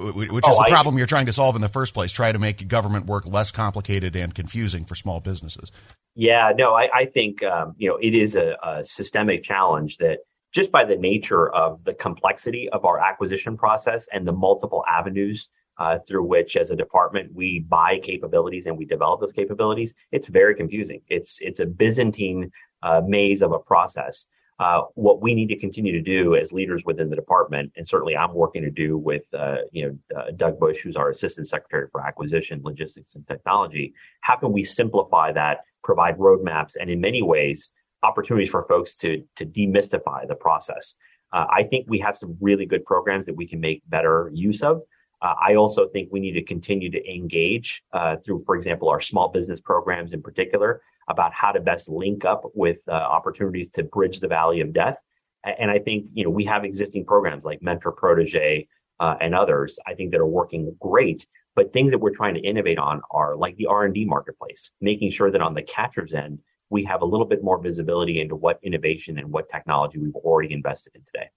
Which 0.01 0.43
oh, 0.45 0.51
is 0.51 0.57
the 0.57 0.65
problem 0.69 0.97
you're 0.97 1.07
trying 1.07 1.25
to 1.25 1.33
solve 1.33 1.55
in 1.55 1.61
the 1.61 1.69
first 1.69 1.93
place. 1.93 2.11
Try 2.11 2.31
to 2.31 2.39
make 2.39 2.67
government 2.67 3.05
work 3.05 3.25
less 3.25 3.51
complicated 3.51 4.15
and 4.15 4.33
confusing 4.33 4.85
for 4.85 4.95
small 4.95 5.19
businesses. 5.19 5.71
Yeah, 6.15 6.51
no, 6.57 6.73
I, 6.73 6.89
I 6.93 7.05
think 7.05 7.43
um, 7.43 7.73
you 7.77 7.89
know 7.89 7.97
it 7.97 8.13
is 8.13 8.35
a, 8.35 8.55
a, 8.63 8.83
systemic 8.83 9.43
challenge 9.43 9.97
that 9.97 10.19
just 10.51 10.71
by 10.71 10.83
the 10.83 10.97
nature 10.97 11.49
of 11.53 11.83
the 11.85 11.93
complexity 11.93 12.67
of 12.69 12.83
our 12.83 12.99
acquisition 12.99 13.57
process 13.57 14.07
and 14.11 14.27
the 14.27 14.33
multiple 14.33 14.83
avenues 14.89 15.47
uh, 15.77 15.97
through 16.07 16.23
which, 16.23 16.57
as 16.57 16.69
a 16.69 16.75
department, 16.75 17.33
we 17.33 17.65
buy 17.67 17.97
capabilities 18.03 18.67
and 18.67 18.77
we 18.77 18.85
develop 18.85 19.19
those 19.19 19.31
capabilities, 19.31 19.93
it's 20.11 20.27
very 20.27 20.53
confusing. 20.53 21.01
It's 21.07 21.39
it's 21.41 21.59
a 21.59 21.65
Byzantine 21.65 22.51
uh, 22.83 23.01
maze 23.05 23.41
of 23.41 23.51
a 23.51 23.59
process. 23.59 24.27
Uh, 24.61 24.83
what 24.93 25.23
we 25.23 25.33
need 25.33 25.47
to 25.47 25.57
continue 25.57 25.91
to 25.91 26.01
do 26.01 26.35
as 26.35 26.53
leaders 26.53 26.83
within 26.85 27.09
the 27.09 27.15
department, 27.15 27.71
and 27.77 27.87
certainly 27.87 28.15
I'm 28.15 28.31
working 28.35 28.61
to 28.61 28.69
do 28.69 28.95
with 28.95 29.23
uh, 29.33 29.55
you 29.71 29.87
know 29.87 30.19
uh, 30.19 30.29
Doug 30.37 30.59
Bush, 30.59 30.81
who's 30.81 30.95
our 30.95 31.09
Assistant 31.09 31.47
Secretary 31.47 31.87
for 31.91 32.05
Acquisition, 32.05 32.61
Logistics, 32.63 33.15
and 33.15 33.27
Technology. 33.27 33.95
How 34.21 34.35
can 34.35 34.51
we 34.51 34.63
simplify 34.63 35.31
that, 35.31 35.61
provide 35.83 36.19
roadmaps, 36.19 36.73
and 36.79 36.91
in 36.91 37.01
many 37.01 37.23
ways 37.23 37.71
opportunities 38.03 38.51
for 38.51 38.63
folks 38.67 38.95
to 38.97 39.23
to 39.37 39.47
demystify 39.47 40.27
the 40.27 40.35
process? 40.35 40.95
Uh, 41.33 41.47
I 41.51 41.63
think 41.63 41.87
we 41.89 41.97
have 41.97 42.15
some 42.15 42.37
really 42.39 42.67
good 42.67 42.85
programs 42.85 43.25
that 43.25 43.35
we 43.35 43.47
can 43.47 43.59
make 43.59 43.81
better 43.89 44.29
use 44.31 44.61
of. 44.61 44.83
Uh, 45.23 45.33
I 45.41 45.55
also 45.55 45.87
think 45.87 46.09
we 46.11 46.19
need 46.19 46.33
to 46.33 46.43
continue 46.43 46.91
to 46.91 47.11
engage 47.11 47.81
uh, 47.93 48.17
through, 48.23 48.43
for 48.45 48.55
example, 48.55 48.89
our 48.89 49.01
small 49.01 49.29
business 49.29 49.59
programs 49.59 50.13
in 50.13 50.21
particular, 50.21 50.81
about 51.09 51.33
how 51.33 51.51
to 51.51 51.59
best 51.59 51.89
link 51.89 52.25
up 52.25 52.43
with 52.53 52.77
uh, 52.87 52.91
opportunities 52.91 53.69
to 53.71 53.83
bridge 53.83 54.19
the 54.19 54.27
valley 54.27 54.61
of 54.61 54.73
death. 54.73 54.97
And 55.43 55.71
I 55.71 55.79
think 55.79 56.05
you 56.13 56.23
know 56.23 56.29
we 56.29 56.45
have 56.45 56.63
existing 56.63 57.05
programs 57.05 57.43
like 57.43 57.61
Mentor 57.61 57.91
Protege 57.91 58.67
uh, 58.99 59.15
and 59.19 59.33
others. 59.33 59.79
I 59.87 59.93
think 59.95 60.11
that 60.11 60.19
are 60.19 60.25
working 60.25 60.75
great. 60.79 61.25
But 61.53 61.73
things 61.73 61.91
that 61.91 61.99
we're 61.99 62.15
trying 62.15 62.35
to 62.35 62.39
innovate 62.39 62.77
on 62.77 63.01
are 63.11 63.35
like 63.35 63.57
the 63.57 63.65
R 63.65 63.83
and 63.83 63.93
D 63.93 64.05
marketplace, 64.05 64.71
making 64.79 65.11
sure 65.11 65.31
that 65.31 65.41
on 65.41 65.53
the 65.53 65.63
catcher's 65.63 66.13
end 66.13 66.39
we 66.69 66.85
have 66.85 67.01
a 67.01 67.05
little 67.05 67.25
bit 67.25 67.43
more 67.43 67.61
visibility 67.61 68.21
into 68.21 68.35
what 68.35 68.57
innovation 68.63 69.19
and 69.19 69.29
what 69.29 69.49
technology 69.49 69.99
we've 69.99 70.15
already 70.15 70.53
invested 70.53 70.93
in 70.95 71.01
today 71.03 71.29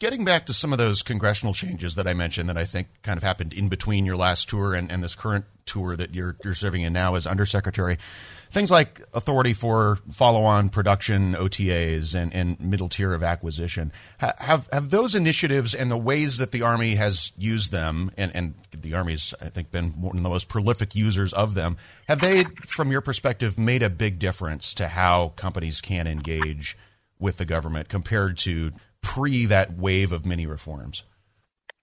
getting 0.00 0.24
back 0.24 0.46
to 0.46 0.54
some 0.54 0.72
of 0.72 0.78
those 0.78 1.02
congressional 1.02 1.54
changes 1.54 1.94
that 1.94 2.08
I 2.08 2.14
mentioned 2.14 2.48
that 2.48 2.56
I 2.56 2.64
think 2.64 2.88
kind 3.02 3.16
of 3.16 3.22
happened 3.22 3.52
in 3.52 3.68
between 3.68 4.06
your 4.06 4.16
last 4.16 4.48
tour 4.48 4.74
and, 4.74 4.90
and 4.90 5.04
this 5.04 5.14
current 5.14 5.44
tour 5.66 5.94
that 5.94 6.14
you're 6.14 6.36
you're 6.42 6.54
serving 6.54 6.82
in 6.82 6.92
now 6.92 7.14
as 7.14 7.26
undersecretary, 7.26 7.98
things 8.50 8.70
like 8.70 9.00
authority 9.14 9.52
for 9.52 9.98
follow-on 10.10 10.70
production 10.70 11.34
OTAs 11.34 12.12
and, 12.14 12.34
and 12.34 12.58
middle 12.60 12.88
tier 12.88 13.12
of 13.12 13.22
acquisition. 13.22 13.92
Have 14.18 14.68
have 14.72 14.90
those 14.90 15.14
initiatives 15.14 15.74
and 15.74 15.90
the 15.90 15.98
ways 15.98 16.38
that 16.38 16.50
the 16.50 16.62
Army 16.62 16.96
has 16.96 17.30
used 17.36 17.70
them 17.70 18.10
and, 18.16 18.34
and 18.34 18.54
the 18.72 18.94
Army's 18.94 19.32
I 19.40 19.50
think 19.50 19.70
been 19.70 20.00
one 20.00 20.16
of 20.16 20.22
the 20.22 20.28
most 20.28 20.48
prolific 20.48 20.96
users 20.96 21.32
of 21.34 21.54
them 21.54 21.76
have 22.08 22.20
they 22.20 22.44
from 22.66 22.90
your 22.90 23.02
perspective 23.02 23.58
made 23.58 23.82
a 23.82 23.90
big 23.90 24.18
difference 24.18 24.74
to 24.74 24.88
how 24.88 25.34
companies 25.36 25.80
can 25.80 26.06
engage 26.06 26.76
with 27.20 27.36
the 27.36 27.44
government 27.44 27.88
compared 27.90 28.38
to 28.38 28.72
pre 29.02 29.46
that 29.46 29.76
wave 29.76 30.12
of 30.12 30.26
many 30.26 30.46
reforms? 30.46 31.04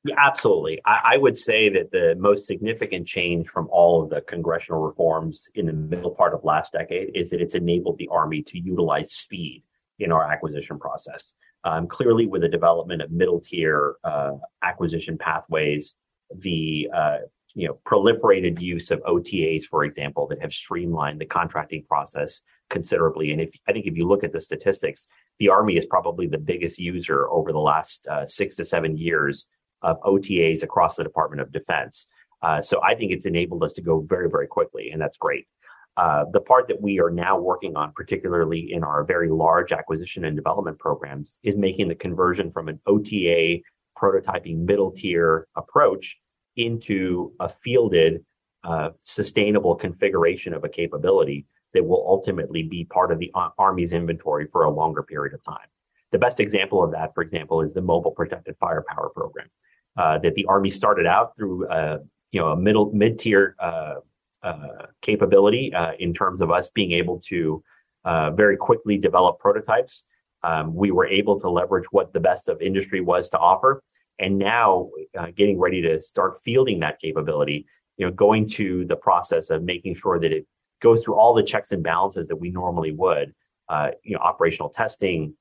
Yeah, 0.03 0.15
absolutely. 0.17 0.79
I, 0.85 1.01
I, 1.13 1.17
would 1.17 1.37
say 1.37 1.69
that 1.69 1.91
the 1.91 2.15
most 2.17 2.45
significant 2.45 3.07
change 3.07 3.49
from 3.49 3.67
all 3.71 4.01
of 4.01 4.09
the 4.09 4.21
congressional 4.21 4.79
reforms 4.79 5.49
in 5.55 5.65
the 5.65 5.73
middle 5.73 6.11
part 6.11 6.33
of 6.33 6.43
last 6.43 6.73
decade 6.73 7.11
is 7.13 7.29
that 7.31 7.41
it's 7.41 7.55
enabled 7.55 7.97
the 7.97 8.07
Army 8.09 8.41
to 8.43 8.59
utilize 8.59 9.11
speed 9.11 9.63
in 9.99 10.11
our 10.11 10.31
acquisition 10.31 10.79
process. 10.79 11.33
Um, 11.63 11.87
clearly, 11.87 12.25
with 12.25 12.41
the 12.41 12.47
development 12.47 13.01
of 13.01 13.11
middle 13.11 13.41
tier 13.41 13.95
uh, 14.03 14.33
acquisition 14.63 15.17
pathways, 15.17 15.95
the 16.39 16.89
uh, 16.95 17.17
you 17.57 17.67
know 17.67 17.79
proliferated 17.87 18.61
use 18.61 18.91
of 18.91 19.01
OTAs, 19.01 19.63
for 19.63 19.83
example, 19.83 20.27
that 20.27 20.39
have 20.39 20.53
streamlined 20.53 21.19
the 21.19 21.25
contracting 21.25 21.83
process 21.83 22.43
considerably. 22.69 23.31
And 23.31 23.41
if 23.41 23.49
I 23.67 23.73
think 23.73 23.87
if 23.87 23.97
you 23.97 24.07
look 24.07 24.23
at 24.23 24.31
the 24.31 24.39
statistics, 24.39 25.07
the 25.39 25.49
Army 25.49 25.75
is 25.75 25.85
probably 25.85 26.27
the 26.27 26.37
biggest 26.37 26.77
user 26.77 27.27
over 27.29 27.51
the 27.51 27.59
last 27.59 28.07
uh, 28.07 28.27
six 28.27 28.55
to 28.57 28.65
seven 28.65 28.95
years 28.95 29.49
of 29.81 29.99
OTAs 30.01 30.61
across 30.61 30.97
the 30.97 31.03
Department 31.03 31.41
of 31.41 31.51
Defense. 31.51 32.05
Uh, 32.43 32.61
so 32.61 32.79
I 32.83 32.93
think 32.93 33.11
it's 33.11 33.25
enabled 33.25 33.63
us 33.63 33.73
to 33.73 33.81
go 33.81 34.01
very, 34.01 34.29
very 34.29 34.45
quickly, 34.45 34.91
and 34.91 35.01
that's 35.01 35.17
great. 35.17 35.47
Uh, 35.97 36.25
the 36.31 36.41
part 36.41 36.67
that 36.67 36.79
we 36.79 36.99
are 36.99 37.09
now 37.09 37.39
working 37.39 37.75
on, 37.75 37.91
particularly 37.93 38.71
in 38.71 38.83
our 38.83 39.03
very 39.03 39.29
large 39.29 39.71
acquisition 39.71 40.25
and 40.25 40.35
development 40.35 40.77
programs, 40.77 41.39
is 41.41 41.55
making 41.55 41.87
the 41.87 41.95
conversion 41.95 42.51
from 42.51 42.67
an 42.67 42.79
OTA 42.85 43.61
prototyping 43.99 44.59
middle 44.59 44.91
tier 44.91 45.47
approach 45.55 46.19
into 46.57 47.31
a 47.39 47.49
fielded, 47.49 48.23
uh, 48.63 48.89
sustainable 48.99 49.75
configuration 49.75 50.53
of 50.53 50.63
a 50.63 50.69
capability 50.69 51.45
that 51.73 51.85
will 51.85 52.03
ultimately 52.07 52.63
be 52.63 52.85
part 52.85 53.11
of 53.11 53.19
the 53.19 53.31
Army's 53.57 53.93
inventory 53.93 54.47
for 54.51 54.63
a 54.63 54.69
longer 54.69 55.03
period 55.03 55.33
of 55.33 55.43
time. 55.43 55.67
The 56.11 56.17
best 56.17 56.39
example 56.39 56.83
of 56.83 56.91
that, 56.91 57.13
for 57.13 57.21
example, 57.21 57.61
is 57.61 57.73
the 57.73 57.81
Mobile 57.81 58.11
Protected 58.11 58.55
Firepower 58.59 59.09
Program 59.09 59.47
uh, 59.97 60.19
that 60.19 60.35
the 60.35 60.45
Army 60.45 60.69
started 60.69 61.05
out 61.05 61.35
through, 61.35 61.67
uh, 61.67 61.99
you 62.31 62.39
know, 62.39 62.49
a 62.49 62.55
middle 62.55 62.91
mid 62.93 63.19
tier 63.19 63.55
uh, 63.59 63.95
uh, 64.43 64.85
capability 65.01 65.73
uh, 65.73 65.91
in 65.99 66.13
terms 66.13 66.41
of 66.41 66.51
us 66.51 66.69
being 66.69 66.91
able 66.91 67.19
to 67.19 67.63
very 68.35 68.55
quickly 68.55 68.97
develop 68.97 69.39
prototypes. 69.39 70.05
Um, 70.43 70.73
we 70.73 70.91
were 70.91 71.07
able 71.07 71.39
to 71.41 71.49
leverage 71.49 71.87
what 71.91 72.13
the 72.13 72.19
best 72.19 72.47
of 72.47 72.61
industry 72.61 73.01
was 73.01 73.29
to 73.31 73.37
offer, 73.37 73.83
and 74.19 74.37
now 74.37 74.89
getting 75.35 75.59
ready 75.59 75.81
to 75.81 76.01
start 76.01 76.41
fielding 76.43 76.79
that 76.79 76.99
capability. 76.99 77.65
You 77.97 78.05
know, 78.05 78.11
going 78.11 78.47
to 78.49 78.85
the 78.85 78.95
process 78.95 79.49
of 79.49 79.63
making 79.63 79.95
sure 79.95 80.19
that 80.19 80.31
it 80.31 80.45
goes 80.81 81.03
through 81.03 81.15
all 81.15 81.33
the 81.33 81.43
checks 81.43 81.71
and 81.71 81.83
balances 81.83 82.27
that 82.27 82.35
we 82.35 82.51
normally 82.51 82.91
would, 82.91 83.33
uh, 83.69 83.89
you 84.03 84.15
know, 84.15 84.21
operational 84.21 84.69
testing, 84.69 85.33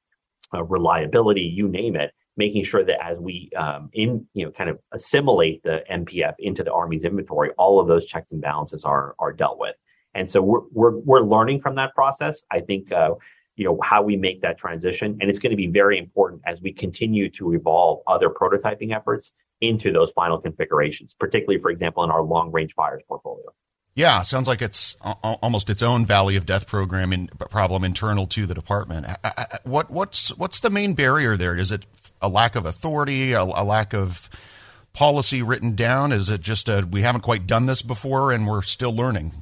uh, 0.54 0.64
reliability, 0.64 1.42
you 1.42 1.68
name 1.68 1.96
it, 1.96 2.12
making 2.36 2.64
sure 2.64 2.84
that 2.84 3.02
as 3.04 3.18
we 3.18 3.50
um, 3.56 3.90
in 3.92 4.26
you 4.34 4.44
know 4.44 4.52
kind 4.52 4.70
of 4.70 4.78
assimilate 4.92 5.62
the 5.62 5.82
MPF 5.90 6.34
into 6.38 6.62
the 6.62 6.72
Army's 6.72 7.04
inventory, 7.04 7.50
all 7.58 7.80
of 7.80 7.88
those 7.88 8.06
checks 8.06 8.32
and 8.32 8.40
balances 8.40 8.84
are 8.84 9.14
are 9.18 9.32
dealt 9.32 9.58
with. 9.58 9.74
And 10.14 10.30
so 10.30 10.40
we're 10.40 10.62
we're 10.72 10.96
we're 10.98 11.20
learning 11.20 11.60
from 11.60 11.74
that 11.76 11.94
process. 11.94 12.42
I 12.50 12.60
think 12.60 12.90
uh, 12.92 13.10
you 13.57 13.64
know 13.64 13.79
how 13.83 14.03
we 14.03 14.16
make 14.16 14.42
that 14.42 14.59
transition, 14.59 15.19
and 15.21 15.29
it's 15.31 15.38
going 15.38 15.51
to 15.51 15.57
be 15.57 15.66
very 15.66 15.99
important 15.99 16.42
as 16.47 16.61
we 16.61 16.73
continue 16.73 17.31
to 17.31 17.55
evolve 17.55 18.01
other 18.07 18.29
prototyping 18.29 18.95
efforts 18.95 19.33
into 19.61 19.92
those 19.92 20.11
final 20.12 20.38
configurations, 20.38 21.14
particularly, 21.14 21.61
for 21.61 21.71
example, 21.71 22.05
in 22.05 22.11
our 22.11 22.23
long 22.23 22.53
range 22.53 22.75
fires 22.75 23.03
portfolio. 23.09 23.47
Yeah, 23.95 24.21
sounds 24.21 24.47
like 24.47 24.61
it's 24.61 24.95
uh, 25.01 25.14
uh, 25.25 25.37
almost 25.42 25.71
its 25.71 25.83
own 25.83 26.05
valley 26.05 26.37
of 26.37 26.45
death 26.45 26.66
program 26.66 27.14
in, 27.14 27.29
problem 27.29 27.83
internal 27.83 28.27
to 28.27 28.45
the 28.45 28.53
department. 28.53 29.07
Uh, 29.25 29.45
what 29.64 29.90
what's 29.90 30.29
what's 30.37 30.61
the 30.61 30.69
main 30.69 30.92
barrier 30.92 31.35
there? 31.35 31.57
Is 31.57 31.73
it 31.73 31.87
a 32.21 32.29
lack 32.29 32.57
of 32.57 32.66
authority, 32.66 33.33
a, 33.33 33.42
a 33.42 33.64
lack 33.64 33.95
of 33.95 34.29
policy 34.92 35.42
written 35.42 35.75
down? 35.75 36.12
Is 36.12 36.29
it 36.29 36.42
just 36.42 36.69
a 36.69 36.87
we 36.90 37.01
haven't 37.01 37.23
quite 37.23 37.47
done 37.47 37.64
this 37.64 37.81
before 37.81 38.33
and 38.33 38.47
we're 38.47 38.61
still 38.61 38.95
learning? 38.95 39.33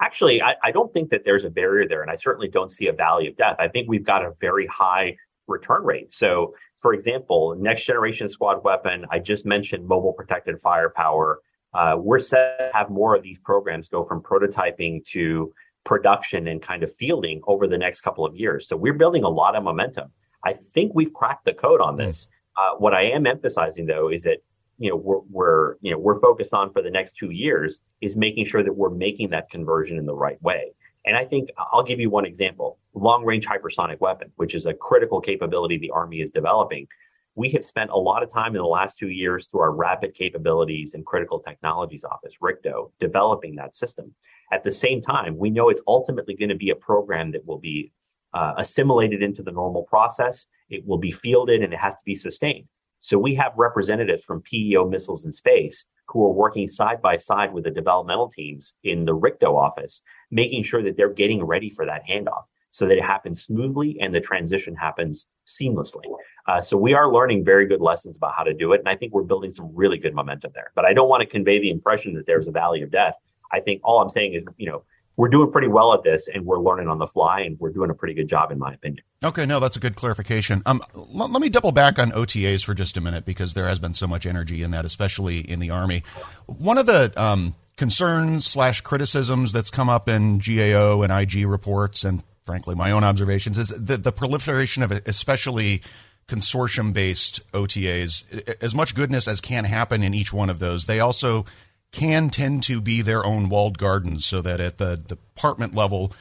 Actually, 0.00 0.42
I, 0.42 0.54
I 0.62 0.70
don't 0.70 0.92
think 0.92 1.10
that 1.10 1.22
there's 1.24 1.44
a 1.44 1.50
barrier 1.50 1.88
there, 1.88 2.02
and 2.02 2.10
I 2.10 2.14
certainly 2.14 2.48
don't 2.48 2.70
see 2.70 2.88
a 2.88 2.92
valley 2.92 3.26
of 3.28 3.36
death. 3.36 3.56
I 3.58 3.68
think 3.68 3.88
we've 3.88 4.04
got 4.04 4.24
a 4.24 4.32
very 4.40 4.66
high 4.66 5.16
return 5.46 5.82
rate. 5.84 6.12
So, 6.12 6.54
for 6.80 6.94
example, 6.94 7.56
next 7.58 7.84
generation 7.84 8.28
squad 8.28 8.62
weapon, 8.64 9.06
I 9.10 9.18
just 9.18 9.44
mentioned 9.44 9.86
mobile 9.86 10.12
protected 10.12 10.60
firepower. 10.62 11.40
Uh, 11.74 11.96
we're 11.98 12.20
set 12.20 12.58
to 12.58 12.70
have 12.72 12.90
more 12.90 13.14
of 13.14 13.22
these 13.22 13.38
programs 13.38 13.88
go 13.88 14.04
from 14.04 14.22
prototyping 14.22 15.04
to 15.06 15.52
production 15.84 16.48
and 16.48 16.62
kind 16.62 16.82
of 16.82 16.94
fielding 16.96 17.40
over 17.46 17.66
the 17.66 17.78
next 17.78 18.02
couple 18.02 18.24
of 18.24 18.36
years. 18.36 18.68
So 18.68 18.76
we're 18.76 18.94
building 18.94 19.24
a 19.24 19.28
lot 19.28 19.56
of 19.56 19.64
momentum. 19.64 20.10
I 20.44 20.56
think 20.74 20.92
we've 20.94 21.12
cracked 21.12 21.44
the 21.44 21.54
code 21.54 21.80
on 21.80 21.96
this. 21.96 22.28
Uh, 22.56 22.76
what 22.78 22.94
I 22.94 23.04
am 23.04 23.26
emphasizing 23.26 23.86
though 23.86 24.08
is 24.08 24.22
that 24.22 24.38
you 24.78 24.90
know 24.90 24.96
we're, 24.96 25.20
we're 25.30 25.76
you 25.80 25.90
know 25.90 25.98
we're 25.98 26.20
focused 26.20 26.54
on 26.54 26.72
for 26.72 26.82
the 26.82 26.90
next 26.90 27.16
two 27.16 27.30
years 27.30 27.82
is 28.00 28.16
making 28.16 28.46
sure 28.46 28.62
that 28.62 28.72
we're 28.72 28.90
making 28.90 29.30
that 29.30 29.50
conversion 29.50 29.98
in 29.98 30.06
the 30.06 30.14
right 30.14 30.40
way. 30.42 30.72
And 31.04 31.16
I 31.16 31.24
think 31.24 31.50
I'll 31.58 31.82
give 31.82 32.00
you 32.00 32.10
one 32.10 32.24
example: 32.24 32.78
long 32.94 33.24
range 33.24 33.46
hypersonic 33.46 34.00
weapon, 34.00 34.32
which 34.36 34.54
is 34.54 34.66
a 34.66 34.74
critical 34.74 35.20
capability 35.20 35.78
the 35.78 35.90
Army 35.90 36.20
is 36.20 36.30
developing. 36.30 36.86
We 37.34 37.50
have 37.50 37.64
spent 37.64 37.90
a 37.90 37.96
lot 37.96 38.24
of 38.24 38.32
time 38.32 38.56
in 38.56 38.62
the 38.62 38.66
last 38.66 38.98
two 38.98 39.10
years 39.10 39.46
through 39.46 39.60
our 39.60 39.70
Rapid 39.70 40.12
Capabilities 40.14 40.94
and 40.94 41.06
Critical 41.06 41.38
Technologies 41.38 42.04
Office, 42.04 42.32
RCCTO, 42.42 42.90
developing 42.98 43.54
that 43.56 43.76
system. 43.76 44.12
At 44.52 44.64
the 44.64 44.72
same 44.72 45.02
time, 45.02 45.36
we 45.36 45.50
know 45.50 45.68
it's 45.68 45.82
ultimately 45.86 46.34
going 46.34 46.48
to 46.48 46.56
be 46.56 46.70
a 46.70 46.74
program 46.74 47.30
that 47.32 47.46
will 47.46 47.60
be 47.60 47.92
uh, 48.34 48.54
assimilated 48.58 49.22
into 49.22 49.44
the 49.44 49.52
normal 49.52 49.84
process. 49.84 50.46
It 50.68 50.84
will 50.84 50.98
be 50.98 51.12
fielded 51.12 51.62
and 51.62 51.72
it 51.72 51.78
has 51.78 51.94
to 51.94 52.02
be 52.04 52.16
sustained. 52.16 52.66
So 53.00 53.18
we 53.18 53.34
have 53.36 53.52
representatives 53.56 54.24
from 54.24 54.42
PEO 54.42 54.88
Missiles 54.88 55.24
and 55.24 55.34
Space 55.34 55.86
who 56.08 56.24
are 56.24 56.32
working 56.32 56.66
side 56.66 57.02
by 57.02 57.16
side 57.16 57.52
with 57.52 57.64
the 57.64 57.70
developmental 57.70 58.28
teams 58.28 58.74
in 58.82 59.04
the 59.04 59.14
RCCTO 59.14 59.54
office, 59.54 60.02
making 60.30 60.62
sure 60.62 60.82
that 60.82 60.96
they're 60.96 61.12
getting 61.12 61.44
ready 61.44 61.70
for 61.70 61.84
that 61.86 62.02
handoff 62.08 62.44
so 62.70 62.86
that 62.86 62.96
it 62.96 63.04
happens 63.04 63.42
smoothly 63.42 63.98
and 64.00 64.14
the 64.14 64.20
transition 64.20 64.74
happens 64.74 65.26
seamlessly. 65.46 66.04
Uh, 66.46 66.60
so 66.60 66.76
we 66.76 66.94
are 66.94 67.12
learning 67.12 67.44
very 67.44 67.66
good 67.66 67.80
lessons 67.80 68.16
about 68.16 68.34
how 68.36 68.42
to 68.42 68.54
do 68.54 68.72
it. 68.72 68.80
And 68.80 68.88
I 68.88 68.96
think 68.96 69.12
we're 69.12 69.22
building 69.22 69.50
some 69.50 69.70
really 69.74 69.98
good 69.98 70.14
momentum 70.14 70.52
there. 70.54 70.70
But 70.74 70.84
I 70.84 70.92
don't 70.92 71.08
want 71.08 71.20
to 71.20 71.26
convey 71.26 71.58
the 71.58 71.70
impression 71.70 72.14
that 72.14 72.26
there's 72.26 72.48
a 72.48 72.52
valley 72.52 72.82
of 72.82 72.90
death. 72.90 73.14
I 73.52 73.60
think 73.60 73.80
all 73.84 74.00
I'm 74.00 74.10
saying 74.10 74.34
is, 74.34 74.44
you 74.56 74.70
know, 74.70 74.84
we're 75.18 75.28
doing 75.28 75.50
pretty 75.50 75.66
well 75.66 75.92
at 75.92 76.04
this 76.04 76.28
and 76.32 76.46
we're 76.46 76.60
learning 76.60 76.86
on 76.86 76.98
the 76.98 77.06
fly 77.06 77.40
and 77.40 77.58
we're 77.58 77.72
doing 77.72 77.90
a 77.90 77.94
pretty 77.94 78.14
good 78.14 78.28
job 78.28 78.52
in 78.52 78.58
my 78.58 78.72
opinion. 78.72 79.02
Okay, 79.24 79.44
no, 79.44 79.58
that's 79.58 79.76
a 79.76 79.80
good 79.80 79.96
clarification. 79.96 80.62
Um, 80.64 80.80
l- 80.94 81.28
let 81.28 81.42
me 81.42 81.48
double 81.48 81.72
back 81.72 81.98
on 81.98 82.12
OTAs 82.12 82.64
for 82.64 82.72
just 82.72 82.96
a 82.96 83.00
minute 83.00 83.24
because 83.24 83.52
there 83.54 83.66
has 83.66 83.80
been 83.80 83.94
so 83.94 84.06
much 84.06 84.26
energy 84.26 84.62
in 84.62 84.70
that, 84.70 84.84
especially 84.84 85.40
in 85.40 85.58
the 85.58 85.70
Army. 85.70 86.04
One 86.46 86.78
of 86.78 86.86
the 86.86 87.12
um, 87.16 87.56
concerns 87.76 88.46
slash 88.46 88.80
criticisms 88.82 89.50
that's 89.50 89.72
come 89.72 89.88
up 89.88 90.08
in 90.08 90.38
GAO 90.38 91.02
and 91.02 91.12
IG 91.12 91.46
reports 91.46 92.04
and 92.04 92.22
frankly 92.44 92.76
my 92.76 92.92
own 92.92 93.02
observations 93.02 93.58
is 93.58 93.70
the, 93.70 93.96
the 93.96 94.12
proliferation 94.12 94.84
of 94.84 94.92
especially 95.04 95.82
consortium 96.28 96.92
based 96.92 97.40
OTAs. 97.52 98.62
As 98.62 98.72
much 98.72 98.94
goodness 98.94 99.26
as 99.26 99.40
can 99.40 99.64
happen 99.64 100.04
in 100.04 100.14
each 100.14 100.32
one 100.32 100.48
of 100.48 100.60
those, 100.60 100.86
they 100.86 101.00
also 101.00 101.44
can 101.92 102.30
tend 102.30 102.62
to 102.62 102.80
be 102.80 103.02
their 103.02 103.24
own 103.24 103.48
walled 103.48 103.78
gardens 103.78 104.26
so 104.26 104.42
that 104.42 104.60
at 104.60 104.78
the 104.78 104.96
department 104.96 105.74
level 105.74 106.12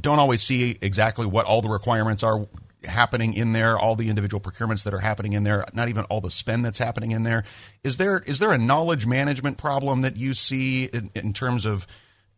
don't 0.00 0.18
always 0.18 0.42
see 0.42 0.76
exactly 0.80 1.26
what 1.26 1.46
all 1.46 1.62
the 1.62 1.68
requirements 1.68 2.22
are 2.22 2.46
happening 2.84 3.34
in 3.34 3.52
there 3.52 3.78
all 3.78 3.94
the 3.94 4.08
individual 4.08 4.40
procurements 4.40 4.82
that 4.84 4.92
are 4.92 4.98
happening 4.98 5.34
in 5.34 5.44
there 5.44 5.64
not 5.72 5.88
even 5.88 6.04
all 6.04 6.20
the 6.20 6.30
spend 6.30 6.64
that's 6.64 6.78
happening 6.78 7.12
in 7.12 7.22
there. 7.22 7.44
Is 7.84 7.98
there 7.98 8.18
is 8.26 8.38
there 8.38 8.52
a 8.52 8.58
knowledge 8.58 9.06
management 9.06 9.58
problem 9.58 10.02
that 10.02 10.16
you 10.16 10.34
see 10.34 10.86
in, 10.86 11.10
in 11.14 11.32
terms 11.32 11.64
of 11.64 11.86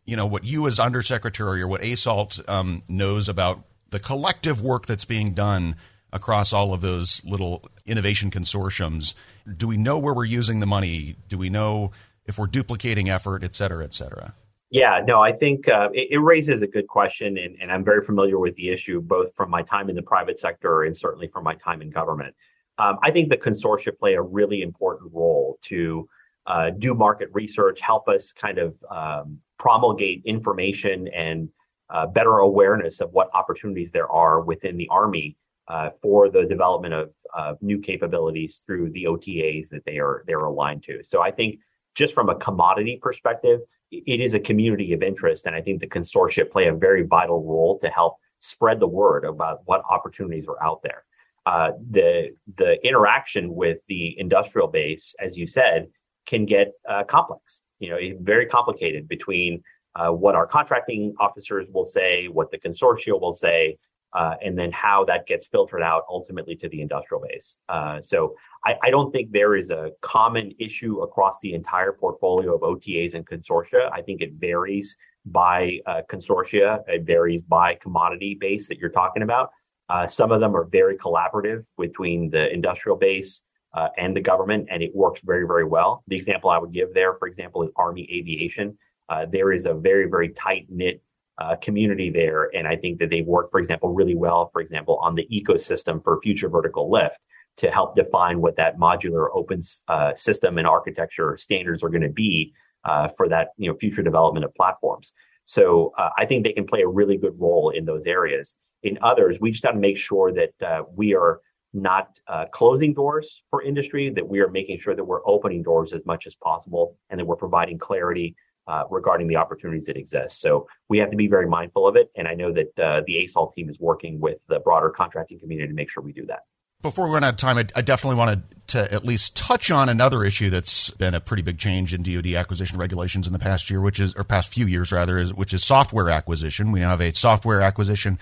you 0.05 0.15
know 0.15 0.25
what 0.25 0.43
you 0.43 0.67
as 0.67 0.79
undersecretary 0.79 1.61
or 1.61 1.67
what 1.67 1.81
ASA(ALT) 1.81 2.47
um, 2.47 2.83
knows 2.87 3.27
about 3.27 3.63
the 3.89 3.99
collective 3.99 4.61
work 4.61 4.85
that's 4.85 5.05
being 5.05 5.33
done 5.33 5.75
across 6.13 6.53
all 6.53 6.73
of 6.73 6.81
those 6.81 7.23
little 7.25 7.67
innovation 7.85 8.29
consortiums? 8.29 9.15
Do 9.57 9.67
we 9.67 9.77
know 9.77 9.97
where 9.97 10.13
we're 10.13 10.25
using 10.25 10.59
the 10.59 10.65
money? 10.65 11.15
Do 11.27 11.37
we 11.37 11.49
know 11.49 11.91
if 12.25 12.37
we're 12.37 12.47
duplicating 12.47 13.09
effort, 13.09 13.43
et 13.43 13.55
cetera, 13.55 13.83
et 13.83 13.93
cetera? 13.93 14.33
Yeah, 14.71 15.01
no, 15.05 15.21
I 15.21 15.31
think 15.31 15.69
uh, 15.69 15.89
it, 15.93 16.09
it, 16.11 16.17
raises 16.17 16.61
a 16.61 16.67
good 16.67 16.87
question, 16.87 17.37
and, 17.37 17.55
and, 17.61 17.71
I'm 17.71 17.83
very 17.83 18.03
familiar 18.03 18.39
with 18.39 18.55
the 18.55 18.69
issue, 18.69 18.99
both 18.99 19.33
from 19.35 19.49
my 19.49 19.61
time 19.61 19.89
in 19.89 19.95
the 19.95 20.01
private 20.01 20.39
sector 20.39 20.83
and 20.83 20.97
certainly 20.97 21.27
from 21.27 21.43
my 21.43 21.55
time 21.55 21.81
in 21.81 21.91
government. 21.91 22.35
Um, 22.77 22.97
I 23.03 23.11
think 23.11 23.29
the 23.29 23.37
consortia 23.37 23.97
play 23.97 24.15
a 24.15 24.21
really 24.21 24.63
important 24.63 25.13
role 25.13 25.59
to 25.63 26.09
uh, 26.47 26.71
do 26.71 26.93
market 26.93 27.29
research, 27.31 27.79
help 27.79 28.09
us 28.09 28.33
kind 28.33 28.57
of 28.57 28.75
um, 28.89 29.39
promulgate 29.59 30.23
information 30.25 31.07
and 31.09 31.49
uh, 31.89 32.07
better 32.07 32.39
awareness 32.39 33.01
of 33.01 33.11
what 33.13 33.29
opportunities 33.33 33.91
there 33.91 34.11
are 34.11 34.41
within 34.41 34.77
the 34.77 34.87
Army 34.89 35.37
uh, 35.67 35.91
for 36.01 36.29
the 36.29 36.43
development 36.43 36.93
of 36.93 37.61
new 37.61 37.79
capabilities 37.79 38.61
through 38.65 38.89
the 38.91 39.05
OTAs 39.05 39.69
that 39.69 39.85
they 39.85 39.99
are 39.99 40.23
they're 40.25 40.39
aligned 40.39 40.83
to. 40.83 41.03
So 41.03 41.21
I 41.21 41.31
think 41.31 41.59
just 41.95 42.13
from 42.13 42.29
a 42.29 42.35
commodity 42.35 42.99
perspective, 43.01 43.61
it 43.91 44.19
is 44.19 44.33
a 44.33 44.39
community 44.39 44.93
of 44.93 45.01
interest. 45.01 45.45
And 45.45 45.55
I 45.55 45.61
think 45.61 45.79
the 45.79 45.87
consortia 45.87 46.49
play 46.49 46.67
a 46.67 46.73
very 46.73 47.03
vital 47.03 47.43
role 47.43 47.79
to 47.79 47.89
help 47.89 48.17
spread 48.39 48.79
the 48.79 48.87
word 48.87 49.25
about 49.25 49.61
what 49.65 49.81
opportunities 49.89 50.45
are 50.47 50.61
out 50.63 50.81
there. 50.83 51.03
Uh, 51.45 51.71
the 51.91 52.35
the 52.57 52.75
interaction 52.85 53.53
with 53.53 53.77
the 53.87 54.15
industrial 54.19 54.67
base, 54.67 55.15
as 55.19 55.37
you 55.37 55.47
said, 55.47 55.87
can 56.25 56.45
get 56.45 56.73
uh, 56.89 57.03
complex. 57.03 57.61
You 57.79 57.89
know, 57.89 57.97
very 58.21 58.47
complicated 58.47 59.07
between 59.07 59.61
uh, 59.95 60.09
what 60.09 60.35
our 60.35 60.47
contracting 60.47 61.13
officers 61.19 61.67
will 61.71 61.85
say, 61.85 62.27
what 62.27 62.51
the 62.51 62.57
consortia 62.57 63.19
will 63.19 63.33
say, 63.33 63.77
uh, 64.13 64.35
and 64.43 64.57
then 64.57 64.71
how 64.71 65.05
that 65.05 65.27
gets 65.27 65.45
filtered 65.45 65.81
out 65.81 66.03
ultimately 66.09 66.55
to 66.55 66.69
the 66.69 66.81
industrial 66.81 67.21
base. 67.21 67.57
Uh, 67.69 68.01
so 68.01 68.35
I, 68.65 68.75
I, 68.83 68.89
don't 68.89 69.11
think 69.11 69.31
there 69.31 69.55
is 69.55 69.69
a 69.69 69.91
common 70.01 70.51
issue 70.59 71.01
across 71.01 71.39
the 71.41 71.53
entire 71.53 71.93
portfolio 71.93 72.55
of 72.55 72.61
OTAs 72.61 73.13
and 73.13 73.25
consortia. 73.25 73.91
I 73.91 74.01
think 74.01 74.21
it 74.21 74.33
varies 74.33 74.95
by 75.25 75.79
uh, 75.85 76.01
consortia. 76.11 76.79
It 76.87 77.03
varies 77.03 77.41
by 77.41 77.75
commodity 77.75 78.37
base 78.39 78.67
that 78.67 78.77
you're 78.77 78.89
talking 78.89 79.23
about. 79.23 79.51
Uh, 79.89 80.07
some 80.07 80.31
of 80.31 80.39
them 80.39 80.55
are 80.55 80.65
very 80.65 80.97
collaborative 80.97 81.63
between 81.77 82.29
the 82.31 82.51
industrial 82.51 82.97
base 82.97 83.43
uh, 83.75 83.89
and 83.97 84.15
the 84.15 84.21
government, 84.21 84.67
and 84.71 84.81
it 84.81 84.91
works 84.95 85.21
very, 85.23 85.45
very 85.45 85.65
well. 85.65 86.03
The 86.07 86.15
example 86.15 86.49
I 86.49 86.57
would 86.57 86.73
give 86.73 86.93
there, 86.93 87.13
for 87.15 87.27
example, 87.27 87.61
is 87.63 87.69
Army 87.75 88.07
Aviation. 88.11 88.77
Uh, 89.09 89.25
there 89.31 89.51
is 89.51 89.67
a 89.67 89.73
very, 89.75 90.09
very 90.09 90.29
tight 90.29 90.65
knit 90.69 91.03
uh, 91.37 91.55
community 91.61 92.09
there. 92.09 92.49
And 92.55 92.67
I 92.67 92.77
think 92.77 92.99
that 92.99 93.09
they 93.09 93.21
work, 93.21 93.51
for 93.51 93.59
example, 93.59 93.93
really 93.93 94.15
well, 94.15 94.49
for 94.51 94.61
example, 94.61 94.97
on 95.03 95.15
the 95.15 95.27
ecosystem 95.31 96.03
for 96.03 96.19
future 96.21 96.49
vertical 96.49 96.89
lift 96.89 97.17
to 97.57 97.71
help 97.71 97.95
define 97.95 98.41
what 98.41 98.55
that 98.57 98.77
modular 98.77 99.27
open 99.33 99.61
uh, 99.87 100.13
system 100.15 100.57
and 100.57 100.67
architecture 100.67 101.37
standards 101.37 101.83
are 101.83 101.89
going 101.89 102.01
to 102.01 102.09
be 102.09 102.53
uh, 102.83 103.07
for 103.09 103.27
that 103.29 103.49
you 103.57 103.69
know 103.69 103.77
future 103.77 104.03
development 104.03 104.45
of 104.45 104.53
platforms. 104.55 105.13
So 105.45 105.93
uh, 105.97 106.09
I 106.17 106.25
think 106.25 106.43
they 106.43 106.53
can 106.53 106.65
play 106.65 106.81
a 106.81 106.87
really 106.87 107.17
good 107.17 107.39
role 107.39 107.69
in 107.69 107.85
those 107.85 108.05
areas. 108.05 108.55
In 108.83 108.97
others, 109.01 109.37
we 109.39 109.51
just 109.51 109.63
got 109.63 109.71
to 109.71 109.79
make 109.79 109.97
sure 109.97 110.31
that 110.33 110.53
uh, 110.65 110.83
we 110.95 111.15
are 111.15 111.39
not 111.73 112.19
uh, 112.27 112.45
closing 112.51 112.93
doors 112.93 113.43
for 113.49 113.61
industry, 113.61 114.09
that 114.09 114.27
we 114.27 114.39
are 114.39 114.49
making 114.49 114.79
sure 114.79 114.95
that 114.95 115.03
we're 115.03 115.27
opening 115.27 115.61
doors 115.61 115.93
as 115.93 116.05
much 116.05 116.25
as 116.25 116.35
possible, 116.35 116.97
and 117.09 117.19
that 117.19 117.25
we're 117.25 117.35
providing 117.35 117.77
clarity 117.77 118.35
uh, 118.67 118.83
regarding 118.89 119.27
the 119.27 119.35
opportunities 119.35 119.85
that 119.85 119.97
exist. 119.97 120.41
So 120.41 120.67
we 120.89 120.97
have 120.97 121.11
to 121.11 121.17
be 121.17 121.27
very 121.27 121.47
mindful 121.47 121.87
of 121.87 121.95
it. 121.95 122.09
And 122.15 122.27
I 122.27 122.33
know 122.33 122.51
that 122.53 122.79
uh, 122.79 123.01
the 123.05 123.23
ASA(ALT) 123.23 123.53
team 123.53 123.69
is 123.69 123.79
working 123.79 124.19
with 124.19 124.37
the 124.47 124.59
broader 124.59 124.89
contracting 124.89 125.39
community 125.39 125.67
to 125.67 125.73
make 125.73 125.89
sure 125.89 126.01
we 126.01 126.13
do 126.13 126.25
that. 126.27 126.41
Before 126.81 127.07
we 127.07 127.13
run 127.13 127.23
out 127.23 127.33
of 127.33 127.37
time, 127.37 127.57
I, 127.57 127.65
I 127.75 127.81
definitely 127.81 128.17
wanted 128.17 128.43
to 128.67 128.93
at 128.93 129.03
least 129.03 129.35
touch 129.35 129.71
on 129.71 129.89
another 129.89 130.23
issue 130.23 130.49
that's 130.49 130.91
been 130.91 131.13
a 131.13 131.19
pretty 131.19 131.43
big 131.43 131.57
change 131.57 131.93
in 131.93 132.03
DoD 132.03 132.33
acquisition 132.35 132.77
regulations 132.77 133.27
in 133.27 133.33
the 133.33 133.39
past 133.39 133.69
year, 133.69 133.81
which 133.81 133.99
is 133.99 134.13
or 134.15 134.23
past 134.23 134.53
few 134.53 134.65
years 134.65 134.91
rather, 134.91 135.17
is 135.17 135.33
which 135.33 135.53
is 135.53 135.63
software 135.63 136.09
acquisition. 136.09 136.71
We 136.71 136.79
now 136.81 136.89
have 136.89 137.01
a 137.01 137.11
software 137.13 137.61
acquisition 137.61 138.19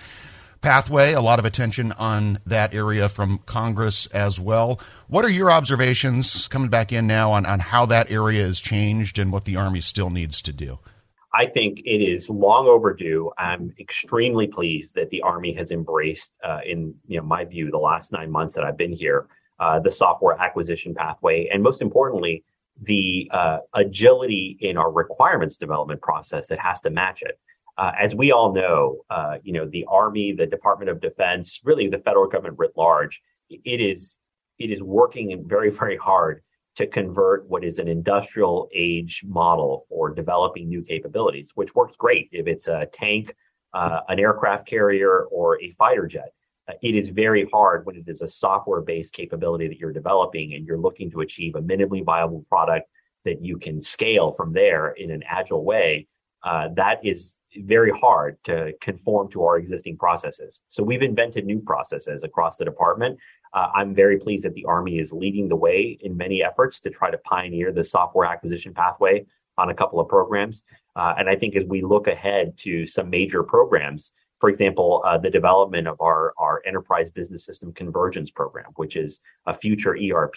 pathway, 0.64 1.12
a 1.12 1.20
lot 1.20 1.38
of 1.38 1.44
attention 1.44 1.92
on 1.92 2.38
that 2.46 2.74
area 2.74 3.08
from 3.08 3.38
Congress 3.44 4.06
as 4.06 4.40
well. 4.40 4.80
What 5.08 5.24
are 5.24 5.30
your 5.30 5.50
observations 5.50 6.48
coming 6.48 6.70
back 6.70 6.90
in 6.90 7.06
now 7.06 7.32
on, 7.32 7.44
on 7.44 7.60
how 7.60 7.84
that 7.86 8.10
area 8.10 8.44
has 8.44 8.60
changed 8.60 9.18
and 9.18 9.30
what 9.30 9.44
the 9.44 9.56
Army 9.56 9.82
still 9.82 10.08
needs 10.08 10.40
to 10.40 10.52
do? 10.52 10.78
I 11.34 11.46
think 11.46 11.80
it 11.84 12.00
is 12.00 12.30
long 12.30 12.68
overdue. 12.68 13.32
I'm 13.38 13.74
extremely 13.80 14.46
pleased 14.46 14.94
that 14.94 15.10
the 15.10 15.20
Army 15.22 15.52
has 15.54 15.72
embraced, 15.72 16.38
uh, 16.44 16.60
in 16.64 16.94
you 17.08 17.18
know 17.18 17.24
my 17.24 17.44
view, 17.44 17.70
the 17.72 17.78
last 17.78 18.12
nine 18.12 18.30
months 18.30 18.54
that 18.54 18.62
I've 18.62 18.76
been 18.76 18.92
here, 18.92 19.26
uh, 19.58 19.80
the 19.80 19.90
software 19.90 20.40
acquisition 20.40 20.94
pathway, 20.94 21.48
and 21.52 21.60
most 21.60 21.82
importantly, 21.82 22.44
the 22.82 23.28
uh, 23.32 23.58
agility 23.74 24.56
in 24.60 24.76
our 24.76 24.92
requirements 24.92 25.56
development 25.56 26.00
process 26.02 26.46
that 26.48 26.60
has 26.60 26.80
to 26.82 26.90
match 26.90 27.22
it. 27.22 27.38
Uh, 27.76 27.90
as 28.00 28.14
we 28.14 28.30
all 28.30 28.52
know, 28.52 28.98
uh, 29.10 29.38
you 29.42 29.52
know, 29.52 29.66
the 29.68 29.84
Army, 29.88 30.32
the 30.32 30.46
Department 30.46 30.88
of 30.88 31.00
Defense, 31.00 31.60
really 31.64 31.88
the 31.88 31.98
federal 31.98 32.28
government 32.28 32.56
writ 32.58 32.70
large, 32.76 33.20
it 33.50 33.80
is 33.80 34.18
it 34.60 34.70
is 34.70 34.80
working 34.80 35.44
very 35.48 35.70
very 35.70 35.96
hard 35.96 36.43
to 36.76 36.86
convert 36.86 37.48
what 37.48 37.64
is 37.64 37.78
an 37.78 37.88
industrial 37.88 38.68
age 38.74 39.22
model 39.26 39.86
for 39.88 40.12
developing 40.12 40.68
new 40.68 40.82
capabilities, 40.82 41.50
which 41.54 41.74
works 41.74 41.94
great 41.96 42.28
if 42.32 42.46
it's 42.46 42.68
a 42.68 42.86
tank, 42.92 43.34
uh, 43.74 44.00
an 44.08 44.18
aircraft 44.18 44.66
carrier, 44.66 45.24
or 45.30 45.60
a 45.62 45.70
fighter 45.72 46.06
jet. 46.06 46.32
Uh, 46.68 46.72
it 46.82 46.94
is 46.94 47.08
very 47.08 47.46
hard 47.52 47.84
when 47.86 47.96
it 47.96 48.04
is 48.08 48.22
a 48.22 48.28
software 48.28 48.80
based 48.80 49.12
capability 49.12 49.68
that 49.68 49.78
you're 49.78 49.92
developing 49.92 50.54
and 50.54 50.66
you're 50.66 50.78
looking 50.78 51.10
to 51.10 51.20
achieve 51.20 51.54
a 51.54 51.60
minimally 51.60 52.04
viable 52.04 52.44
product 52.48 52.88
that 53.24 53.42
you 53.42 53.58
can 53.58 53.80
scale 53.80 54.32
from 54.32 54.52
there 54.52 54.90
in 54.92 55.10
an 55.10 55.22
agile 55.28 55.64
way. 55.64 56.06
Uh, 56.42 56.68
that 56.74 57.04
is 57.04 57.38
very 57.58 57.90
hard 57.90 58.36
to 58.44 58.72
conform 58.80 59.30
to 59.30 59.44
our 59.44 59.56
existing 59.56 59.96
processes. 59.96 60.60
So 60.68 60.82
we've 60.82 61.02
invented 61.02 61.46
new 61.46 61.60
processes 61.60 62.24
across 62.24 62.56
the 62.56 62.64
department. 62.64 63.18
Uh, 63.54 63.68
I'm 63.72 63.94
very 63.94 64.18
pleased 64.18 64.44
that 64.44 64.54
the 64.54 64.64
Army 64.64 64.98
is 64.98 65.12
leading 65.12 65.48
the 65.48 65.56
way 65.56 65.96
in 66.00 66.16
many 66.16 66.42
efforts 66.42 66.80
to 66.80 66.90
try 66.90 67.10
to 67.10 67.18
pioneer 67.18 67.72
the 67.72 67.84
software 67.84 68.26
acquisition 68.26 68.74
pathway 68.74 69.24
on 69.56 69.70
a 69.70 69.74
couple 69.74 70.00
of 70.00 70.08
programs. 70.08 70.64
Uh, 70.96 71.14
and 71.16 71.28
I 71.28 71.36
think 71.36 71.54
as 71.54 71.64
we 71.64 71.82
look 71.82 72.08
ahead 72.08 72.58
to 72.58 72.86
some 72.86 73.08
major 73.08 73.44
programs, 73.44 74.12
for 74.40 74.48
example, 74.48 75.02
uh, 75.06 75.16
the 75.16 75.30
development 75.30 75.86
of 75.86 76.00
our, 76.00 76.34
our 76.36 76.62
enterprise 76.66 77.08
business 77.08 77.46
system 77.46 77.72
convergence 77.72 78.30
program, 78.30 78.66
which 78.74 78.96
is 78.96 79.20
a 79.46 79.54
future 79.54 79.96
ERP, 79.96 80.36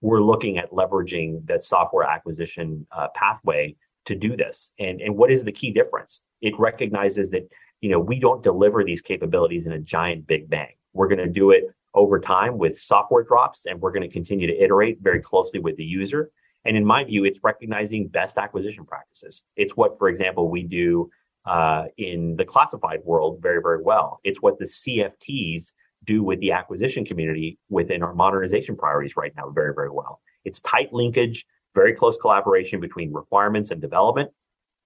we're 0.00 0.20
looking 0.20 0.58
at 0.58 0.70
leveraging 0.70 1.46
that 1.46 1.62
software 1.62 2.04
acquisition 2.04 2.86
uh, 2.92 3.06
pathway 3.14 3.74
to 4.06 4.16
do 4.16 4.36
this. 4.36 4.72
And, 4.80 5.00
and 5.00 5.16
what 5.16 5.30
is 5.30 5.44
the 5.44 5.52
key 5.52 5.70
difference? 5.70 6.22
It 6.40 6.58
recognizes 6.58 7.30
that, 7.30 7.48
you 7.80 7.90
know, 7.90 8.00
we 8.00 8.18
don't 8.18 8.42
deliver 8.42 8.82
these 8.82 9.02
capabilities 9.02 9.66
in 9.66 9.72
a 9.72 9.78
giant 9.78 10.26
big 10.26 10.50
bang. 10.50 10.74
We're 10.92 11.08
going 11.08 11.18
to 11.18 11.28
do 11.28 11.52
it 11.52 11.64
over 11.94 12.20
time 12.20 12.58
with 12.58 12.78
software 12.78 13.22
drops, 13.22 13.66
and 13.66 13.80
we're 13.80 13.92
going 13.92 14.02
to 14.02 14.12
continue 14.12 14.46
to 14.46 14.62
iterate 14.62 14.98
very 15.00 15.20
closely 15.20 15.60
with 15.60 15.76
the 15.76 15.84
user. 15.84 16.30
And 16.64 16.76
in 16.76 16.84
my 16.84 17.04
view, 17.04 17.24
it's 17.24 17.38
recognizing 17.42 18.08
best 18.08 18.36
acquisition 18.36 18.84
practices. 18.84 19.42
It's 19.56 19.76
what, 19.76 19.98
for 19.98 20.08
example, 20.08 20.50
we 20.50 20.62
do 20.62 21.10
uh, 21.46 21.84
in 21.96 22.36
the 22.36 22.44
classified 22.44 23.00
world 23.04 23.40
very, 23.40 23.62
very 23.62 23.82
well. 23.82 24.20
It's 24.24 24.42
what 24.42 24.58
the 24.58 24.66
CFTs 24.66 25.72
do 26.04 26.22
with 26.22 26.40
the 26.40 26.52
acquisition 26.52 27.04
community 27.04 27.58
within 27.68 28.02
our 28.02 28.14
modernization 28.14 28.76
priorities 28.76 29.16
right 29.16 29.32
now 29.36 29.50
very, 29.50 29.74
very 29.74 29.90
well. 29.90 30.20
It's 30.44 30.60
tight 30.60 30.92
linkage, 30.92 31.46
very 31.74 31.94
close 31.94 32.16
collaboration 32.18 32.80
between 32.80 33.12
requirements 33.12 33.70
and 33.70 33.80
development, 33.80 34.30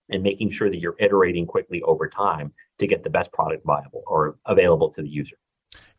and 0.09 0.23
making 0.23 0.51
sure 0.51 0.71
that 0.71 0.79
you're 0.79 0.97
iterating 0.99 1.47
quickly 1.47 1.83
over 1.83 2.09
time 2.09 2.53
to 2.79 2.87
get 2.87 3.03
the 3.03 3.11
best 3.11 3.33
product 3.33 3.65
viable 3.65 4.03
or 4.07 4.37
available 4.47 4.91
to 4.91 5.03
the 5.03 5.09
user. 5.09 5.37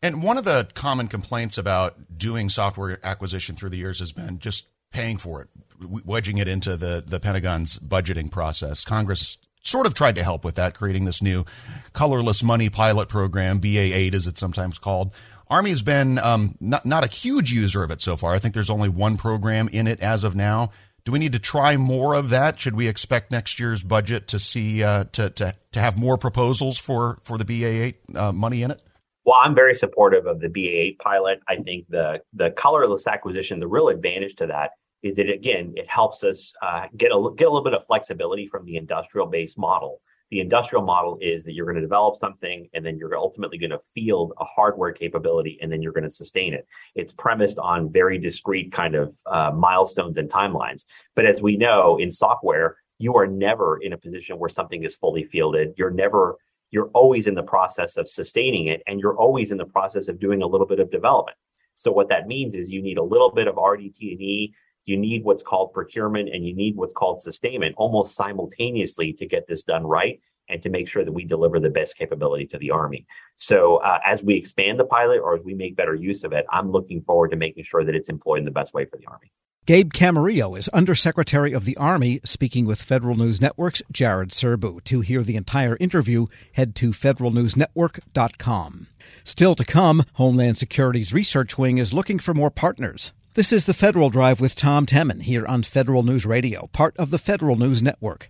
And 0.02 0.22
one 0.22 0.36
of 0.36 0.44
the 0.44 0.68
common 0.74 1.08
complaints 1.08 1.56
about 1.56 2.18
doing 2.18 2.48
software 2.48 2.98
acquisition 3.02 3.56
through 3.56 3.70
the 3.70 3.78
years 3.78 4.00
has 4.00 4.12
been 4.12 4.38
just 4.38 4.68
paying 4.92 5.16
for 5.16 5.40
it, 5.40 5.48
wedging 5.80 6.38
it 6.38 6.46
into 6.46 6.76
the, 6.76 7.02
the 7.04 7.18
Pentagon's 7.18 7.78
budgeting 7.78 8.30
process. 8.30 8.84
Congress 8.84 9.38
sort 9.62 9.86
of 9.86 9.94
tried 9.94 10.14
to 10.14 10.22
help 10.22 10.44
with 10.44 10.54
that, 10.56 10.74
creating 10.74 11.04
this 11.04 11.22
new 11.22 11.44
colorless 11.92 12.42
money 12.42 12.68
pilot 12.68 13.08
program, 13.08 13.60
BA8 13.60 14.14
as 14.14 14.26
it's 14.26 14.40
sometimes 14.40 14.78
called. 14.78 15.14
Army 15.48 15.70
has 15.70 15.82
been 15.82 16.18
um, 16.18 16.56
not, 16.60 16.86
not 16.86 17.04
a 17.04 17.08
huge 17.08 17.50
user 17.52 17.82
of 17.82 17.90
it 17.90 18.00
so 18.00 18.16
far. 18.16 18.34
I 18.34 18.38
think 18.38 18.54
there's 18.54 18.70
only 18.70 18.88
one 18.88 19.16
program 19.16 19.68
in 19.68 19.86
it 19.86 20.00
as 20.00 20.24
of 20.24 20.34
now. 20.34 20.70
Do 21.04 21.12
we 21.12 21.18
need 21.18 21.32
to 21.32 21.38
try 21.38 21.76
more 21.76 22.14
of 22.14 22.30
that? 22.30 22.58
Should 22.58 22.74
we 22.74 22.88
expect 22.88 23.30
next 23.30 23.60
year's 23.60 23.82
budget 23.82 24.26
to 24.28 24.38
see 24.38 24.82
uh, 24.82 25.04
to, 25.12 25.28
to 25.30 25.54
to 25.72 25.80
have 25.80 25.98
more 25.98 26.16
proposals 26.16 26.78
for 26.78 27.18
for 27.24 27.36
the 27.36 27.44
BA8 27.44 27.94
uh, 28.16 28.32
money 28.32 28.62
in 28.62 28.70
it? 28.70 28.82
Well, 29.24 29.38
I'm 29.40 29.54
very 29.54 29.74
supportive 29.74 30.26
of 30.26 30.40
the 30.40 30.48
BA8 30.48 30.98
pilot. 30.98 31.40
I 31.48 31.56
think 31.56 31.86
the 31.88 32.20
the 32.34 32.50
colorless 32.52 33.06
acquisition, 33.06 33.58
the 33.58 33.68
real 33.68 33.88
advantage 33.88 34.36
to 34.36 34.46
that 34.48 34.72
is 35.02 35.16
that 35.16 35.30
again, 35.30 35.72
it 35.76 35.88
helps 35.88 36.24
us 36.24 36.54
uh, 36.62 36.86
get 36.96 37.10
a 37.10 37.30
get 37.36 37.46
a 37.46 37.50
little 37.50 37.64
bit 37.64 37.74
of 37.74 37.86
flexibility 37.86 38.48
from 38.48 38.64
the 38.64 38.76
industrial 38.76 39.26
based 39.26 39.58
model. 39.58 40.00
The 40.30 40.40
industrial 40.40 40.84
model 40.84 41.18
is 41.20 41.44
that 41.44 41.52
you're 41.52 41.66
going 41.66 41.76
to 41.76 41.82
develop 41.82 42.16
something 42.16 42.68
and 42.72 42.84
then 42.84 42.96
you're 42.98 43.16
ultimately 43.16 43.58
going 43.58 43.70
to 43.70 43.80
field 43.94 44.32
a 44.40 44.44
hardware 44.44 44.92
capability 44.92 45.58
and 45.60 45.70
then 45.70 45.80
you're 45.80 45.92
going 45.92 46.04
to 46.04 46.10
sustain 46.10 46.54
it. 46.54 46.66
It's 46.94 47.12
premised 47.12 47.58
on 47.58 47.92
very 47.92 48.18
discrete 48.18 48.72
kind 48.72 48.94
of 48.94 49.14
uh, 49.26 49.52
milestones 49.54 50.16
and 50.16 50.28
timelines. 50.28 50.86
But 51.14 51.26
as 51.26 51.42
we 51.42 51.56
know 51.56 51.98
in 51.98 52.10
software, 52.10 52.78
you 52.98 53.14
are 53.16 53.26
never 53.26 53.78
in 53.82 53.92
a 53.92 53.98
position 53.98 54.38
where 54.38 54.48
something 54.48 54.82
is 54.82 54.96
fully 54.96 55.24
fielded. 55.24 55.74
You're 55.76 55.90
never 55.90 56.36
you're 56.74 56.90
always 56.92 57.26
in 57.26 57.34
the 57.34 57.42
process 57.42 57.96
of 57.96 58.08
sustaining 58.08 58.66
it 58.66 58.82
and 58.86 59.00
you're 59.00 59.16
always 59.16 59.50
in 59.52 59.58
the 59.58 59.64
process 59.64 60.08
of 60.08 60.20
doing 60.20 60.42
a 60.42 60.46
little 60.46 60.66
bit 60.66 60.80
of 60.80 60.90
development. 60.90 61.38
So 61.74 61.90
what 61.90 62.08
that 62.10 62.26
means 62.26 62.54
is 62.54 62.70
you 62.70 62.82
need 62.82 62.98
a 62.98 63.02
little 63.02 63.30
bit 63.30 63.48
of 63.48 63.54
RDT&E 63.54 64.52
you 64.84 64.96
need 64.96 65.24
what's 65.24 65.42
called 65.42 65.72
procurement 65.72 66.28
and 66.32 66.46
you 66.46 66.54
need 66.54 66.76
what's 66.76 66.92
called 66.92 67.20
sustainment 67.20 67.74
almost 67.78 68.14
simultaneously 68.14 69.12
to 69.14 69.26
get 69.26 69.46
this 69.46 69.64
done 69.64 69.86
right 69.86 70.20
and 70.50 70.62
to 70.62 70.68
make 70.68 70.86
sure 70.86 71.04
that 71.04 71.12
we 71.12 71.24
deliver 71.24 71.58
the 71.58 71.70
best 71.70 71.96
capability 71.96 72.46
to 72.46 72.58
the 72.58 72.70
Army. 72.70 73.06
So, 73.36 73.76
uh, 73.76 73.98
as 74.04 74.22
we 74.22 74.34
expand 74.34 74.78
the 74.78 74.84
pilot 74.84 75.20
or 75.20 75.34
as 75.34 75.42
we 75.42 75.54
make 75.54 75.74
better 75.74 75.94
use 75.94 76.22
of 76.22 76.34
it, 76.34 76.44
I'm 76.52 76.70
looking 76.70 77.02
forward 77.02 77.30
to 77.30 77.36
making 77.36 77.64
sure 77.64 77.82
that 77.82 77.94
it's 77.94 78.10
employed 78.10 78.40
in 78.40 78.44
the 78.44 78.50
best 78.50 78.74
way 78.74 78.84
for 78.84 78.98
the 78.98 79.06
Army. 79.06 79.32
Gabe 79.66 79.94
Camarillo 79.94 80.58
is 80.58 80.68
Undersecretary 80.68 81.54
of 81.54 81.64
the 81.64 81.74
Army, 81.78 82.20
speaking 82.22 82.66
with 82.66 82.82
Federal 82.82 83.16
News 83.16 83.40
Network's 83.40 83.82
Jared 83.90 84.28
Serbu. 84.28 84.84
To 84.84 85.00
hear 85.00 85.22
the 85.22 85.36
entire 85.36 85.78
interview, 85.80 86.26
head 86.52 86.74
to 86.74 86.90
federalnewsnetwork.com. 86.90 88.88
Still 89.24 89.54
to 89.54 89.64
come, 89.64 90.04
Homeland 90.14 90.58
Security's 90.58 91.14
research 91.14 91.56
wing 91.56 91.78
is 91.78 91.94
looking 91.94 92.18
for 92.18 92.34
more 92.34 92.50
partners. 92.50 93.14
This 93.32 93.54
is 93.54 93.64
the 93.64 93.72
Federal 93.72 94.10
Drive 94.10 94.38
with 94.38 94.54
Tom 94.54 94.84
Temin 94.84 95.22
here 95.22 95.46
on 95.46 95.62
Federal 95.62 96.02
News 96.02 96.26
Radio, 96.26 96.66
part 96.74 96.94
of 96.98 97.10
the 97.10 97.16
Federal 97.16 97.56
News 97.56 97.82
Network. 97.82 98.28